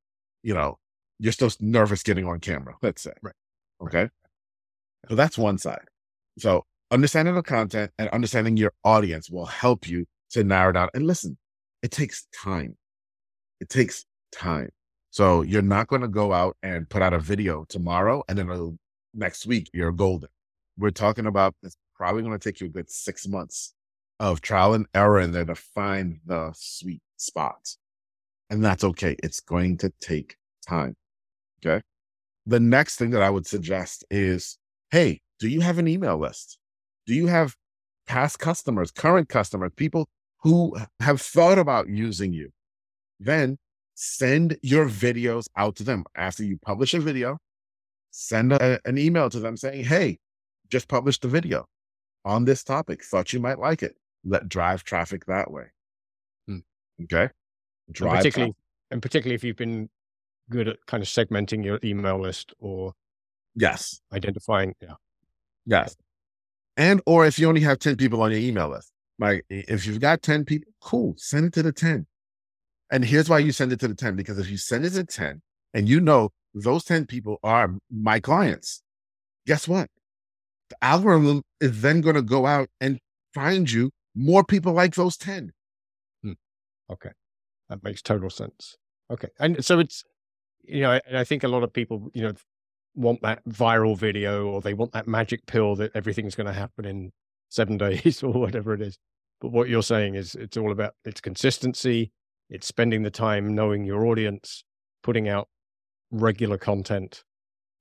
[0.43, 0.77] you know,
[1.19, 3.13] you're still nervous getting on camera, let's say.
[3.21, 3.35] Right.
[3.81, 4.09] Okay.
[5.09, 5.85] So that's one side.
[6.39, 10.89] So understanding the content and understanding your audience will help you to narrow down.
[10.93, 11.37] And listen,
[11.81, 12.75] it takes time.
[13.59, 14.69] It takes time.
[15.11, 18.77] So you're not going to go out and put out a video tomorrow and then
[19.13, 20.29] next week you're golden.
[20.77, 23.73] We're talking about it's probably going to take you a good six months
[24.21, 27.75] of trial and error in there to find the sweet spot.
[28.51, 29.15] And that's okay.
[29.23, 30.95] It's going to take time.
[31.65, 31.81] Okay.
[32.45, 34.59] The next thing that I would suggest is,
[34.91, 36.59] Hey, do you have an email list?
[37.07, 37.55] Do you have
[38.05, 40.07] past customers, current customers, people
[40.43, 42.51] who have thought about using you?
[43.19, 43.57] Then
[43.95, 47.39] send your videos out to them after you publish a video.
[48.11, 50.19] Send a, an email to them saying, Hey,
[50.69, 51.65] just published a video
[52.23, 53.03] on this topic.
[53.03, 53.95] Thought you might like it.
[54.23, 55.65] Let drive traffic that way.
[56.47, 56.59] Hmm.
[57.03, 57.29] Okay.
[57.91, 58.55] Drive and particularly,
[58.91, 59.89] and particularly if you've been
[60.49, 62.93] good at kind of segmenting your email list or
[63.55, 64.75] yes, identifying.
[64.81, 64.93] Yeah.
[65.65, 65.95] Yes.
[66.77, 69.99] And or if you only have 10 people on your email list, like if you've
[69.99, 72.07] got 10 people, cool, send it to the 10.
[72.91, 75.03] And here's why you send it to the 10 because if you send it to
[75.03, 75.41] 10
[75.73, 78.81] and you know those 10 people are my clients,
[79.47, 79.89] guess what?
[80.69, 82.99] The algorithm is then going to go out and
[83.33, 85.51] find you more people like those 10.
[86.23, 86.31] Hmm.
[86.91, 87.11] Okay.
[87.69, 88.77] That makes total sense.
[89.09, 89.29] Okay.
[89.39, 90.03] And so it's,
[90.63, 92.33] you know, I, I think a lot of people, you know,
[92.93, 96.85] want that viral video or they want that magic pill that everything's going to happen
[96.85, 97.11] in
[97.49, 98.97] seven days or whatever it is.
[99.39, 102.11] But what you're saying is it's all about its consistency
[102.51, 104.65] it's spending the time knowing your audience,
[105.01, 105.47] putting out
[106.11, 107.23] regular content,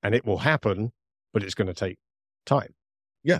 [0.01, 0.93] and it will happen,
[1.33, 1.97] but it's going to take
[2.45, 2.73] time.
[3.21, 3.39] Yeah.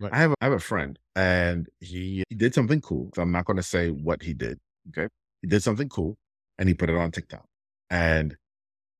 [0.00, 0.10] Right.
[0.10, 3.10] I have a, I have a friend and he, he did something cool.
[3.14, 4.58] So I'm not going to say what he did.
[4.88, 5.08] Okay.
[5.42, 6.16] He did something cool
[6.58, 7.44] and he put it on TikTok
[7.90, 8.36] and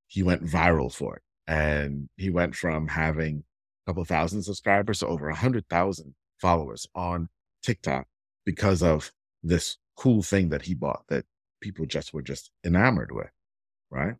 [0.06, 1.22] he went viral for it.
[1.46, 3.44] And he went from having
[3.86, 7.28] a couple thousand subscribers to over a hundred thousand followers on
[7.62, 8.06] TikTok
[8.44, 11.24] because of this cool thing that he bought that
[11.62, 13.30] people just were just enamored with.
[13.90, 14.16] Right.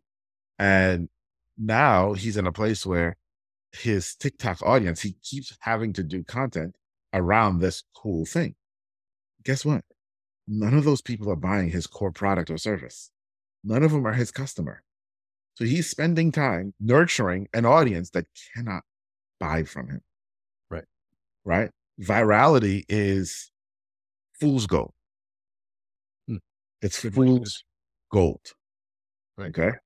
[0.57, 1.07] And
[1.55, 3.17] now he's in a place where
[3.71, 6.75] his TikTok audience, he keeps having to do content
[7.13, 8.55] around this cool thing.
[9.43, 9.83] Guess what?
[10.47, 13.11] None of those people are buying his core product or service.
[13.63, 14.83] None of them are his customer.
[15.55, 18.83] So he's spending time nurturing an audience that cannot
[19.39, 20.01] buy from him.
[20.69, 20.85] Right.
[21.45, 21.69] Right.
[21.99, 23.51] Virality is
[24.39, 24.93] fool's gold.
[26.27, 26.37] Hmm.
[26.81, 27.63] It's fool's
[28.11, 28.41] gold.
[29.37, 29.49] Right.
[29.57, 29.77] Okay.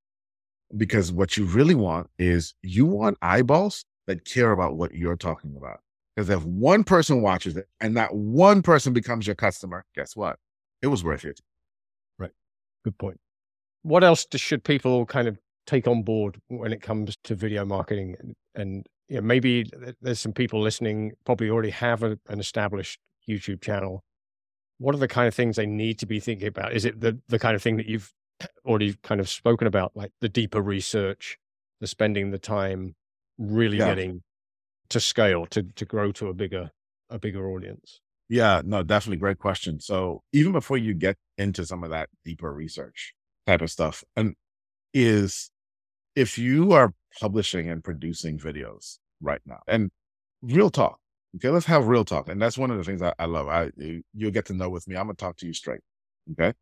[0.76, 5.56] Because what you really want is you want eyeballs that care about what you're talking
[5.58, 5.80] about.
[6.16, 10.38] Because if one person watches it and that one person becomes your customer, guess what?
[10.82, 11.42] It was worth it.
[12.18, 12.32] Right.
[12.84, 13.20] Good point.
[13.84, 18.16] What else should people kind of take on board when it comes to video marketing?
[18.20, 19.70] And, and you know, maybe
[20.02, 24.04] there's some people listening probably already have a, an established YouTube channel
[24.78, 26.74] what are the kind of things they need to be thinking about?
[26.74, 28.12] Is it the, the kind of thing that you've
[28.66, 31.38] already kind of spoken about, like the deeper research,
[31.80, 32.96] the spending the time,
[33.38, 33.88] really yeah.
[33.88, 34.24] getting
[34.90, 36.72] to scale to to grow to a bigger
[37.10, 38.02] a bigger audience?
[38.28, 39.80] Yeah, no, definitely great question.
[39.80, 43.14] So even before you get into some of that deeper research
[43.46, 44.36] type of stuff, and
[44.94, 45.52] is
[46.16, 49.92] if you are publishing and producing videos right now, and
[50.42, 51.00] real talk,
[51.38, 52.30] Okay, let's have real talk.
[52.30, 53.48] And that's one of the things I, I love.
[53.48, 53.72] I
[54.14, 54.96] you'll get to know with me.
[54.96, 55.82] I'm gonna talk to you straight.
[56.32, 56.54] Okay.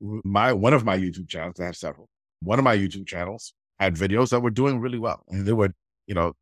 [0.00, 2.08] My one of my YouTube channels, I have several.
[2.40, 5.24] One of my YouTube channels had videos that were doing really well.
[5.28, 5.74] And they were,
[6.06, 6.32] you know,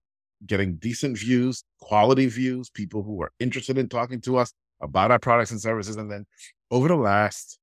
[0.47, 5.19] getting decent views, quality views, people who are interested in talking to us about our
[5.19, 5.97] products and services.
[5.97, 6.27] And then
[6.71, 7.59] over the last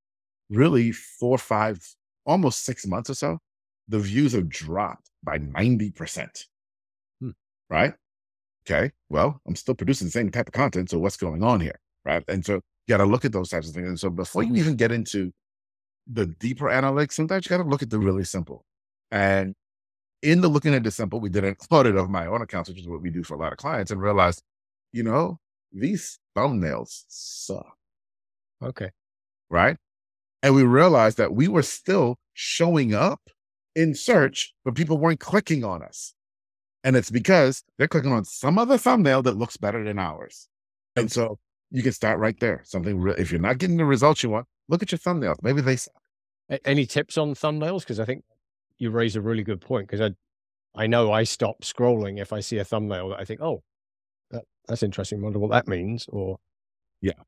[0.49, 1.79] really four, five,
[2.25, 3.39] almost six months or so,
[3.87, 6.45] the views have dropped by 90%.
[7.19, 7.29] Hmm.
[7.69, 7.93] Right?
[8.65, 8.91] Okay.
[9.09, 10.89] Well, I'm still producing the same type of content.
[10.89, 11.79] So what's going on here?
[12.05, 12.23] Right.
[12.27, 13.87] And so you got to look at those types of things.
[13.87, 15.31] And so before you even get into
[16.07, 18.65] the deeper analytics, sometimes you got to look at the really simple.
[19.11, 19.55] And
[20.21, 22.79] in the looking at the simple, we did an audit of my own accounts, which
[22.79, 24.43] is what we do for a lot of clients, and realized,
[24.91, 25.39] you know,
[25.71, 27.77] these thumbnails suck.
[28.63, 28.91] Okay.
[29.49, 29.77] Right.
[30.43, 33.21] And we realized that we were still showing up
[33.75, 36.13] in search, but people weren't clicking on us.
[36.83, 40.47] And it's because they're clicking on some other thumbnail that looks better than ours.
[40.95, 41.37] And so
[41.69, 42.61] you can start right there.
[42.65, 45.37] Something, re- if you're not getting the results you want, look at your thumbnails.
[45.41, 45.93] Maybe they suck.
[46.65, 47.81] Any tips on thumbnails?
[47.81, 48.23] Because I think
[48.81, 49.87] you raise a really good point.
[49.87, 53.41] Because I, I know I stop scrolling if I see a thumbnail that I think,
[53.41, 53.61] oh,
[54.31, 55.21] that, that's interesting.
[55.21, 56.07] Wonder what that means.
[56.09, 56.37] Or
[56.99, 57.21] yeah,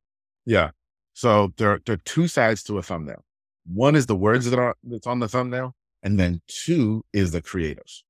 [0.46, 0.72] yeah.
[1.14, 3.24] So there, there are two sides to a thumbnail.
[3.66, 7.42] One is the words that are that's on the thumbnail, and then two is the
[7.42, 8.04] creators.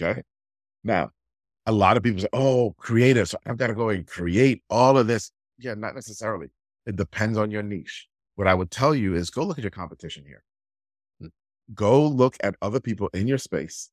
[0.00, 0.22] Okay.
[0.84, 1.10] Now,
[1.64, 4.98] a lot of people say, "Oh, creators, so I've got to go and create all
[4.98, 6.48] of this." Yeah, not necessarily.
[6.84, 8.06] It depends on your niche.
[8.36, 10.44] What I would tell you is go look at your competition here.
[11.74, 13.90] Go look at other people in your space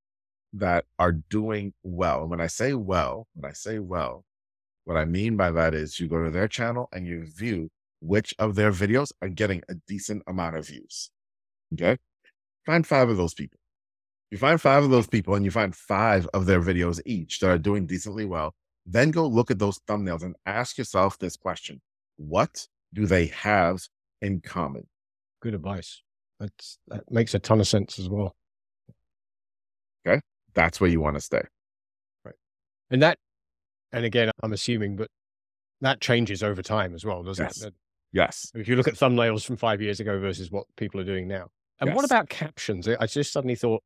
[0.54, 2.22] that are doing well.
[2.22, 4.24] And when I say well, when I say well,
[4.86, 7.70] what I mean by that is you go to their channel and you view
[8.02, 11.10] which of their videos are getting a decent amount of views.
[11.74, 11.98] Okay.
[12.66, 13.60] Find five of those people.
[14.30, 17.50] You find five of those people and you find five of their videos each that
[17.50, 18.54] are doing decently well.
[18.86, 21.82] Then go look at those thumbnails and ask yourself this question
[22.18, 23.82] What do they have
[24.22, 24.88] in common?
[25.42, 26.02] Good advice.
[26.44, 28.36] That's, that makes a ton of sense as well.
[30.06, 30.20] Okay.
[30.54, 31.42] That's where you want to stay.
[32.26, 32.36] Right.
[32.92, 33.18] And that,
[33.94, 35.08] and again, I'm assuming, but
[35.80, 37.62] that changes over time as well, doesn't yes.
[37.62, 37.74] it?
[38.12, 38.52] Yes.
[38.54, 41.48] If you look at thumbnails from five years ago versus what people are doing now.
[41.80, 41.96] And yes.
[41.96, 42.90] what about captions?
[42.90, 43.82] I just suddenly thought,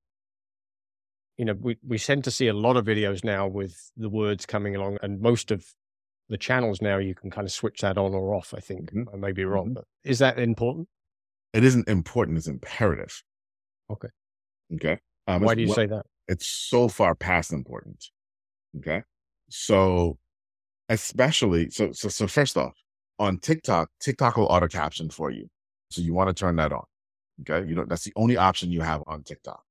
[1.37, 4.47] you know, we, we tend to see a lot of videos now with the words
[4.47, 5.63] coming along, and most of
[6.29, 8.55] the channels now you can kind of switch that on or off.
[8.57, 9.13] I think mm-hmm.
[9.13, 9.73] I may be wrong, mm-hmm.
[9.75, 10.87] but is that important?
[11.53, 13.23] It isn't important; it's imperative.
[13.89, 14.09] Okay.
[14.75, 14.99] Okay.
[15.27, 16.05] Um, Why do you well, say that?
[16.27, 18.05] It's so far past important.
[18.77, 19.03] Okay.
[19.49, 20.17] So,
[20.89, 22.73] especially so so so first off,
[23.19, 25.47] on TikTok, TikTok will auto caption for you.
[25.89, 26.83] So you want to turn that on.
[27.41, 27.67] Okay.
[27.67, 29.61] You know, that's the only option you have on TikTok.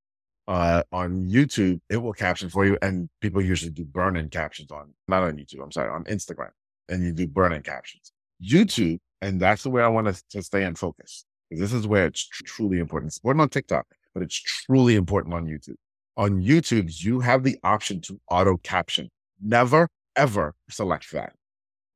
[0.48, 2.78] Uh, on YouTube, it will caption for you.
[2.80, 6.50] And people usually do burn in captions on, not on YouTube, I'm sorry, on Instagram.
[6.88, 8.12] And you do burn in captions.
[8.40, 11.25] YouTube, and that's the way I want to, to stay in focus.
[11.50, 13.10] This is where it's tr- truly important.
[13.10, 15.76] It's important on TikTok, but it's truly important on YouTube.
[16.16, 19.10] On YouTube, you have the option to auto caption.
[19.42, 21.34] Never, ever select that.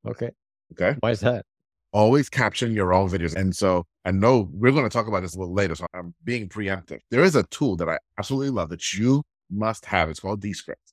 [0.06, 0.30] Okay.
[0.72, 0.96] Okay.
[1.00, 1.46] Why is that?
[1.92, 3.34] Always caption your own videos.
[3.34, 5.74] And so I know we're going to talk about this a little later.
[5.74, 7.00] So I'm being preemptive.
[7.10, 10.08] There is a tool that I absolutely love that you must have.
[10.08, 10.92] It's called Descript.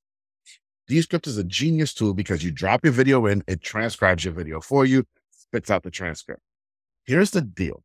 [0.88, 4.62] Descript is a genius tool because you drop your video in, it transcribes your video
[4.62, 6.42] for you, spits out the transcript.
[7.04, 7.84] Here's the deal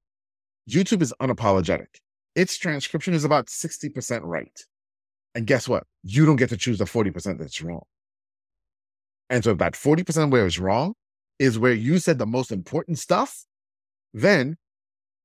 [0.69, 1.87] YouTube is unapologetic.
[2.35, 4.61] Its transcription is about 60% right.
[5.35, 5.85] And guess what?
[6.03, 7.83] You don't get to choose the 40% that's wrong.
[9.31, 10.95] And so if that 40% where it's wrong,
[11.39, 13.45] is where you said the most important stuff,
[14.13, 14.57] then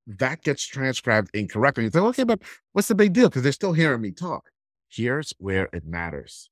[0.08, 1.84] that gets transcribed incorrectly.
[1.84, 3.30] You say, okay, but what's the big deal?
[3.30, 4.50] Because they're still hearing me talk.
[4.90, 6.50] Here's where it matters.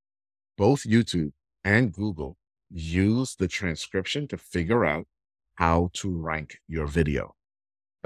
[0.58, 1.32] Both YouTube
[1.64, 2.38] and Google
[2.70, 5.08] use the transcription to figure out
[5.56, 7.34] how to rank your video.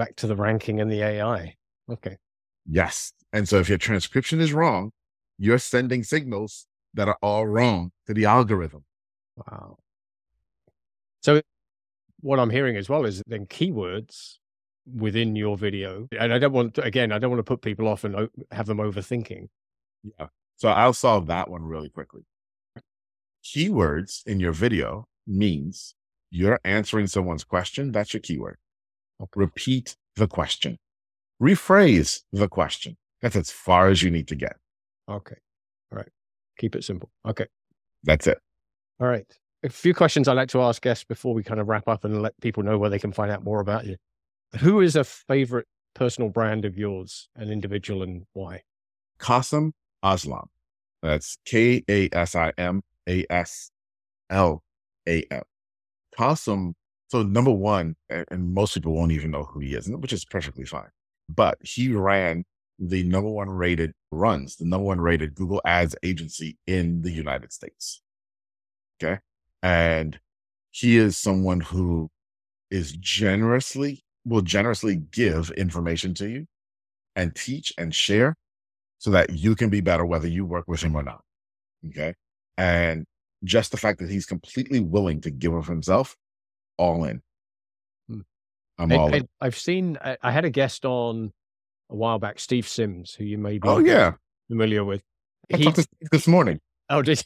[0.00, 1.56] Back to the ranking and the AI.
[1.92, 2.16] Okay.
[2.64, 3.12] Yes.
[3.34, 4.92] And so if your transcription is wrong,
[5.36, 8.82] you're sending signals that are all wrong to the algorithm.
[9.36, 9.76] Wow.
[11.20, 11.42] So
[12.20, 14.38] what I'm hearing as well is then keywords
[14.90, 16.08] within your video.
[16.18, 18.64] And I don't want to, again, I don't want to put people off and have
[18.64, 19.48] them overthinking.
[20.18, 20.28] Yeah.
[20.56, 22.22] So I'll solve that one really quickly.
[23.44, 25.94] Keywords in your video means
[26.30, 27.92] you're answering someone's question.
[27.92, 28.56] That's your keyword.
[29.20, 29.30] Okay.
[29.34, 30.78] Repeat the question.
[31.42, 32.96] Rephrase the question.
[33.20, 34.56] That's as far as you need to get.
[35.08, 35.36] Okay.
[35.92, 36.08] All right.
[36.58, 37.10] Keep it simple.
[37.26, 37.46] Okay.
[38.04, 38.38] That's it.
[38.98, 39.26] All right
[39.62, 42.22] a few questions I like to ask guests before we kind of wrap up and
[42.22, 43.96] let people know where they can find out more about you.
[44.60, 48.62] Who is a favorite personal brand of yours, an individual, and why?
[49.18, 49.72] Kasim
[50.04, 50.46] Aslam.
[51.02, 53.70] That's K A S I M A S
[54.28, 54.62] L
[55.08, 55.42] A M.
[56.16, 56.74] Kasim.
[57.10, 60.64] So number one, and most people won't even know who he is, which is perfectly
[60.64, 60.90] fine.
[61.28, 62.44] But he ran
[62.78, 67.52] the number one rated runs the number one rated Google Ads agency in the United
[67.52, 68.00] States.
[69.02, 69.18] Okay.
[69.62, 70.18] And
[70.70, 72.08] he is someone who
[72.70, 76.46] is generously, will generously give information to you
[77.16, 78.36] and teach and share
[78.98, 81.22] so that you can be better, whether you work with him or not.
[81.88, 82.14] Okay.
[82.56, 83.04] And
[83.42, 86.16] just the fact that he's completely willing to give of himself,
[86.80, 87.20] all in.
[88.08, 88.20] Hmm.
[88.78, 89.28] I'm I, all in.
[89.40, 91.32] I, have seen, I, I, had a guest on
[91.90, 94.12] a while back, Steve Sims, who you may be oh, yeah.
[94.48, 95.02] familiar with.
[95.52, 95.72] I he,
[96.10, 96.60] this morning.
[96.88, 97.22] Oh, did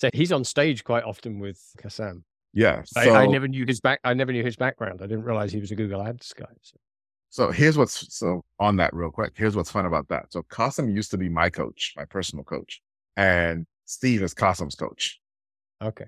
[0.00, 2.24] so he's on stage quite often with Kasim.
[2.52, 2.82] Yeah.
[2.84, 4.00] So, I, I, never knew his back.
[4.02, 5.00] I never knew his background.
[5.02, 6.46] I didn't realize he was a Google Ads guy.
[6.62, 6.76] So.
[7.28, 9.34] so here's what's so on that real quick.
[9.36, 10.32] Here's what's fun about that.
[10.32, 12.80] So Kasim used to be my coach, my personal coach,
[13.16, 15.20] and Steve is Kasim's coach.
[15.82, 16.06] Okay.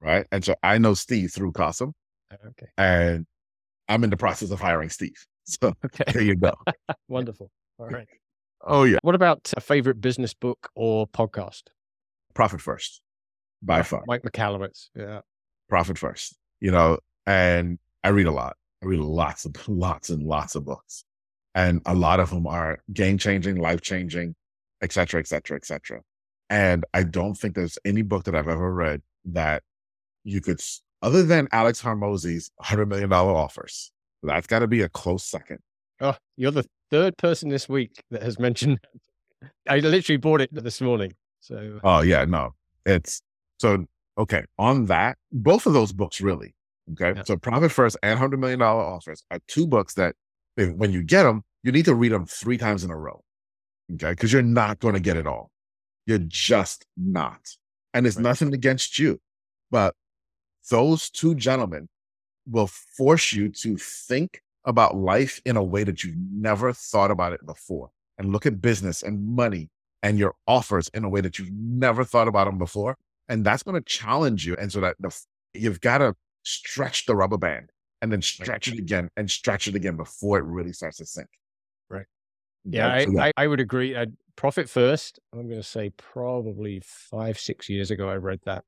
[0.00, 0.26] Right.
[0.32, 1.94] And so I know Steve through Kasim.
[2.46, 2.66] Okay.
[2.78, 3.26] And
[3.88, 5.14] I'm in the process of hiring Steve.
[5.44, 6.04] So okay.
[6.12, 6.52] there you go.
[7.08, 7.50] Wonderful.
[7.76, 8.06] All right.
[8.64, 8.98] Oh yeah.
[9.02, 11.62] What about a favorite business book or podcast?
[12.32, 13.00] Profit first,
[13.60, 14.04] by far.
[14.06, 14.90] Mike Michalowicz.
[14.94, 15.22] Yeah.
[15.68, 16.36] Profit first.
[16.60, 18.56] You know, and I read a lot.
[18.84, 21.04] I read lots of lots and lots of books,
[21.56, 24.36] and a lot of them are game changing, life changing,
[24.80, 26.02] et cetera, et cetera, et cetera.
[26.50, 29.62] And I don't think there's any book that I've ever read that
[30.24, 30.60] you could,
[31.02, 33.90] other than Alex Hormozi's $100 million offers,
[34.22, 35.58] that's got to be a close second.
[36.00, 38.78] Oh, you're the third person this week that has mentioned.
[39.68, 41.14] I literally bought it this morning.
[41.40, 42.54] So, oh, yeah, no,
[42.86, 43.20] it's
[43.58, 43.86] so
[44.16, 44.44] okay.
[44.58, 46.54] On that, both of those books really.
[46.92, 47.14] Okay.
[47.16, 47.24] Yeah.
[47.24, 50.14] So, Profit First and $100 million offers are two books that
[50.56, 53.22] when you get them, you need to read them three times in a row.
[53.94, 54.10] Okay.
[54.10, 55.50] Because you're not going to get it all.
[56.06, 57.40] You're just not.
[57.94, 58.22] And it's right.
[58.22, 59.20] nothing against you,
[59.70, 59.94] but
[60.70, 61.88] those two gentlemen
[62.46, 67.32] will force you to think about life in a way that you never thought about
[67.32, 69.70] it before and look at business and money
[70.02, 72.96] and your offers in a way that you've never thought about them before.
[73.28, 74.56] And that's going to challenge you.
[74.56, 75.16] And so that the,
[75.54, 79.74] you've got to stretch the rubber band and then stretch it again and stretch it
[79.74, 81.28] again before it really starts to sink.
[81.88, 82.06] Right.
[82.64, 83.96] Yeah, I, I, I, would agree.
[83.96, 88.64] I'd, Profit First, I'm going to say probably five, six years ago, I read that.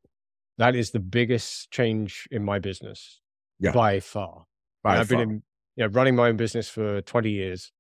[0.59, 3.21] That is the biggest change in my business
[3.59, 3.73] yeah.
[3.73, 4.45] by far.
[4.83, 5.19] By I've far.
[5.19, 5.43] been in,
[5.77, 7.73] you know, running my own business for 20 years.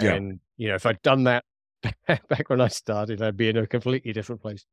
[0.00, 0.14] Yeah.
[0.14, 1.44] And, you know, if I'd done that
[2.06, 4.64] back when I started, I'd be in a completely different place.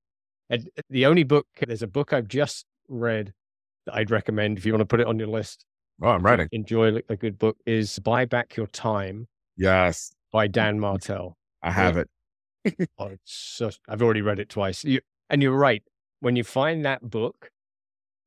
[0.50, 3.34] And the only book, there's a book I've just read
[3.86, 5.66] that I'd recommend if you want to put it on your list.
[6.02, 6.50] Oh, I'm writing.
[6.52, 9.28] Enjoy a good book is Buy Back Your Time.
[9.56, 10.12] Yes.
[10.32, 11.38] By Dan Martell.
[11.64, 12.10] I have it.
[13.00, 14.84] oh, so, I've already read it twice.
[14.84, 15.00] You,
[15.30, 15.84] and you're right.
[16.26, 17.52] When you find that book,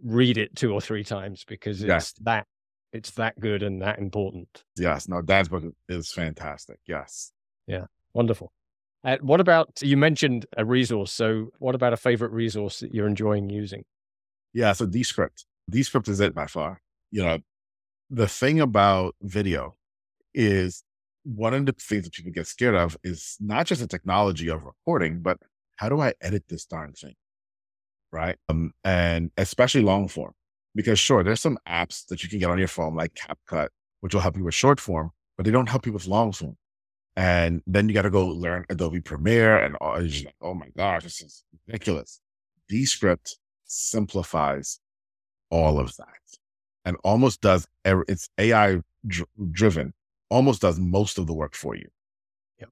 [0.01, 2.15] read it two or three times because it's yes.
[2.21, 2.47] that
[2.93, 4.63] it's that good and that important.
[4.77, 5.09] Yes.
[5.09, 6.79] No, Dan's book is fantastic.
[6.87, 7.33] Yes.
[7.67, 7.87] Yeah.
[8.15, 8.53] Wonderful.
[9.03, 11.11] Uh, what about you mentioned a resource?
[11.11, 13.85] So, what about a favorite resource that you're enjoying using?
[14.55, 14.75] Yeah.
[14.75, 15.45] So, Descript.
[15.69, 16.81] Descript is it by far.
[17.11, 17.39] You know,
[18.11, 19.75] the thing about video
[20.35, 20.85] is
[21.25, 24.63] one of the things that people get scared of is not just the technology of
[24.63, 25.39] recording, but
[25.75, 27.17] how do I edit this darn thing?
[28.13, 28.37] Right.
[28.49, 30.33] Um, and especially long form,
[30.75, 33.69] because sure, there's some apps that you can get on your phone like CapCut,
[34.01, 36.57] which will help you with short form, but they don't help you with long form.
[37.17, 41.03] And then you got to go learn Adobe Premiere and all, like, oh my gosh,
[41.03, 42.21] this is ridiculous.
[42.69, 44.79] Descript simplifies
[45.51, 46.07] all of that
[46.85, 49.93] and almost does, it's AI dr- driven
[50.31, 51.89] almost does most of the work for you.
[52.61, 52.67] Yeah.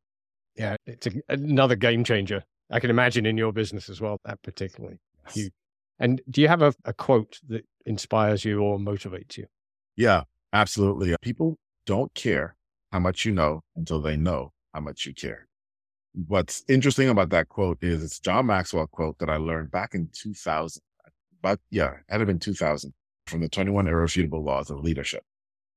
[0.56, 0.76] Yeah.
[0.86, 2.44] It's a, another game changer.
[2.70, 4.98] I can imagine in your business as well, that particularly.
[5.34, 5.50] You,
[5.98, 9.46] and do you have a, a quote that inspires you or motivates you?
[9.96, 10.22] Yeah,
[10.52, 11.14] absolutely.
[11.22, 12.56] People don't care
[12.92, 15.48] how much you know until they know how much you care.
[16.26, 20.08] What's interesting about that quote is it's John Maxwell quote that I learned back in
[20.12, 20.82] 2000.
[21.42, 22.92] But yeah, it had been 2000
[23.26, 25.22] from the 21 Irrefutable Laws of Leadership.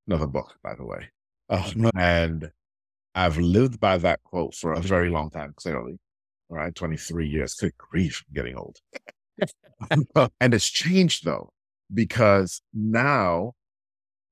[0.07, 1.09] Another book, by the way.
[1.49, 2.51] Um, and
[3.15, 5.99] I've lived by that quote for a very long time, clearly.
[6.49, 7.53] All right, 23 years.
[7.55, 8.77] Good grief, I'm getting old.
[9.89, 11.49] And it's changed though,
[11.93, 13.53] because now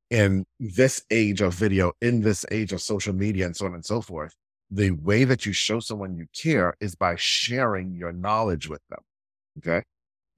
[0.09, 3.85] in this age of video, in this age of social media and so on and
[3.85, 4.33] so forth,
[4.69, 8.99] the way that you show someone you care is by sharing your knowledge with them.
[9.57, 9.83] Okay.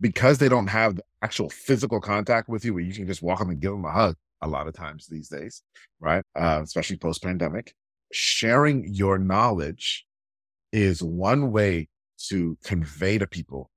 [0.02, 3.42] Because they don't have the actual physical contact with you where you can just walk
[3.42, 5.62] up and give them a hug a lot of times these days,
[6.00, 6.24] right?
[6.36, 7.74] Uh, especially post pandemic.
[8.12, 10.06] Sharing your knowledge
[10.72, 11.90] is one way
[12.30, 13.70] to convey to people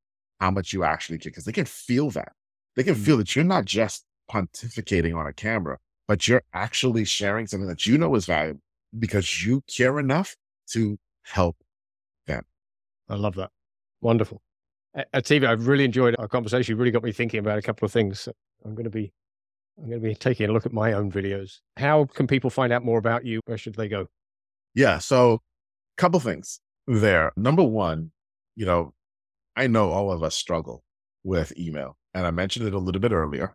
[0.43, 2.33] how much you actually care because they can feel that.
[2.75, 3.05] They can mm-hmm.
[3.05, 5.79] feel that you're not just pontificating on a camera,
[6.09, 8.61] but you're actually sharing something that you know is valuable
[8.99, 10.35] because you care enough
[10.73, 11.57] to help
[12.27, 12.43] them.
[13.09, 13.51] I love that.
[14.01, 14.43] Wonderful.
[15.15, 16.73] Atiba, I've really enjoyed our conversation.
[16.73, 18.29] You really got me thinking about a couple of things.
[18.65, 19.13] I'm going to be,
[19.79, 21.61] I'm going to be taking a look at my own videos.
[21.77, 23.39] How can people find out more about you?
[23.45, 24.09] Where should they go?
[24.75, 24.99] Yeah.
[24.99, 25.39] So, a
[25.99, 27.31] couple things there.
[27.37, 28.11] Number one,
[28.57, 28.93] you know,
[29.57, 30.83] I know all of us struggle
[31.25, 33.55] with email, and I mentioned it a little bit earlier.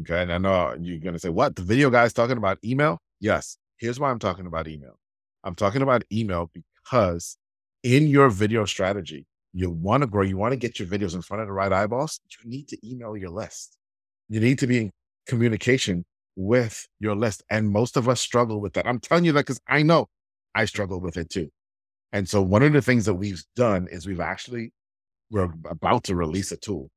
[0.00, 0.22] Okay.
[0.22, 1.56] And I know you're going to say, what?
[1.56, 2.98] The video guy's talking about email?
[3.20, 3.58] Yes.
[3.78, 4.98] Here's why I'm talking about email.
[5.44, 7.36] I'm talking about email because
[7.82, 11.22] in your video strategy, you want to grow, you want to get your videos in
[11.22, 13.76] front of the right eyeballs, you need to email your list.
[14.28, 14.90] You need to be in
[15.28, 16.04] communication
[16.34, 17.44] with your list.
[17.50, 18.86] And most of us struggle with that.
[18.86, 20.08] I'm telling you that because I know
[20.54, 21.50] I struggle with it too.
[22.12, 24.72] And so one of the things that we've done is we've actually,
[25.34, 26.88] we're about to release a tool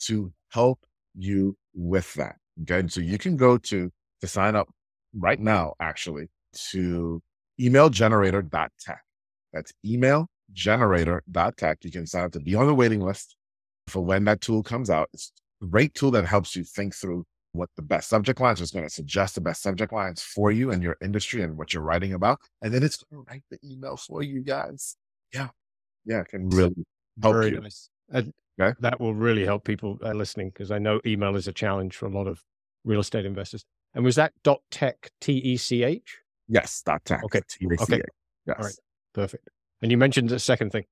[0.00, 0.80] to help
[1.14, 2.36] you with that.
[2.62, 2.80] Okay.
[2.80, 3.90] And so you can go to,
[4.22, 4.68] to sign up
[5.14, 6.28] right now, actually,
[6.70, 7.22] to
[7.60, 9.02] emailgenerator.tech.
[9.52, 11.78] That's emailgenerator.tech.
[11.82, 13.36] You can sign up to be on the waiting list
[13.88, 15.10] for when that tool comes out.
[15.12, 15.30] It's
[15.62, 18.86] a great tool that helps you think through what the best subject lines is going
[18.86, 22.14] to suggest the best subject lines for you and your industry and what you're writing
[22.14, 22.38] about.
[22.62, 24.96] And then it's going to write the email for you guys.
[25.34, 25.48] Yeah.
[26.06, 26.20] Yeah.
[26.20, 26.86] It can really
[27.20, 27.60] help Very you.
[27.60, 27.88] Nice.
[28.14, 28.74] Okay.
[28.80, 32.06] That will really help people uh, listening because I know email is a challenge for
[32.06, 32.42] a lot of
[32.84, 33.64] real estate investors.
[33.94, 36.18] And was that dot tech T E C H?
[36.48, 37.24] Yes, dot tech.
[37.24, 37.40] Okay.
[37.48, 37.80] T-E-C-H.
[37.80, 38.02] Okay.
[38.46, 38.56] Yes.
[38.58, 38.74] All right.
[39.14, 39.48] Perfect.
[39.80, 40.84] And you mentioned the second thing.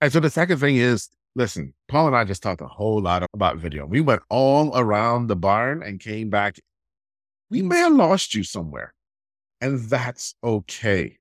[0.00, 3.24] And so the second thing is listen, Paul and I just talked a whole lot
[3.34, 3.86] about video.
[3.86, 6.58] We went all around the barn and came back.
[7.50, 8.94] We may have lost you somewhere,
[9.60, 11.18] and that's okay.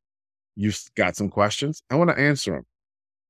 [0.55, 1.81] You've got some questions.
[1.89, 2.65] I want to answer them.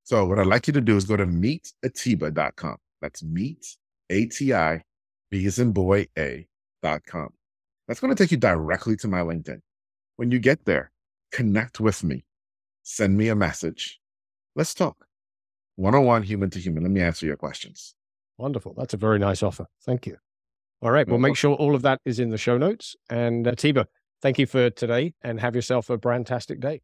[0.04, 2.78] So, what I'd like you to do is go to meetatiba.com.
[3.02, 3.66] That's meet,
[4.10, 4.84] A T I,
[5.30, 7.30] B as in boy, A.com.
[7.88, 9.60] That's going to take you directly to my LinkedIn.
[10.18, 10.92] When you get there,
[11.32, 12.26] connect with me,
[12.84, 14.00] send me a message.
[14.56, 15.06] Let's talk
[15.76, 16.84] one on one, human to human.
[16.84, 17.96] Let me answer your questions.
[18.38, 18.74] Wonderful.
[18.78, 19.66] That's a very nice offer.
[19.86, 20.18] Thank you.
[20.82, 21.08] All right.
[21.08, 22.96] We'll make sure all of that is in the show notes.
[23.10, 23.86] And uh, Tiba,
[24.22, 26.82] thank you for today and have yourself a brandtastic day.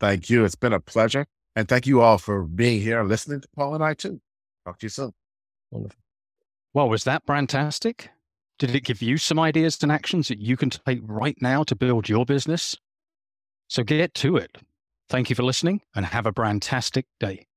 [0.00, 0.44] Thank you.
[0.44, 1.26] It's been a pleasure.
[1.58, 4.20] And thank you all for being here and listening to Paul and I too.
[4.64, 5.12] Talk to you soon.
[5.72, 5.98] Wonderful.
[6.72, 8.10] Well, was that brandtastic?
[8.60, 11.74] Did it give you some ideas and actions that you can take right now to
[11.74, 12.76] build your business?
[13.66, 14.58] So get to it.
[15.08, 17.48] Thank you for listening and have a brandtastic day.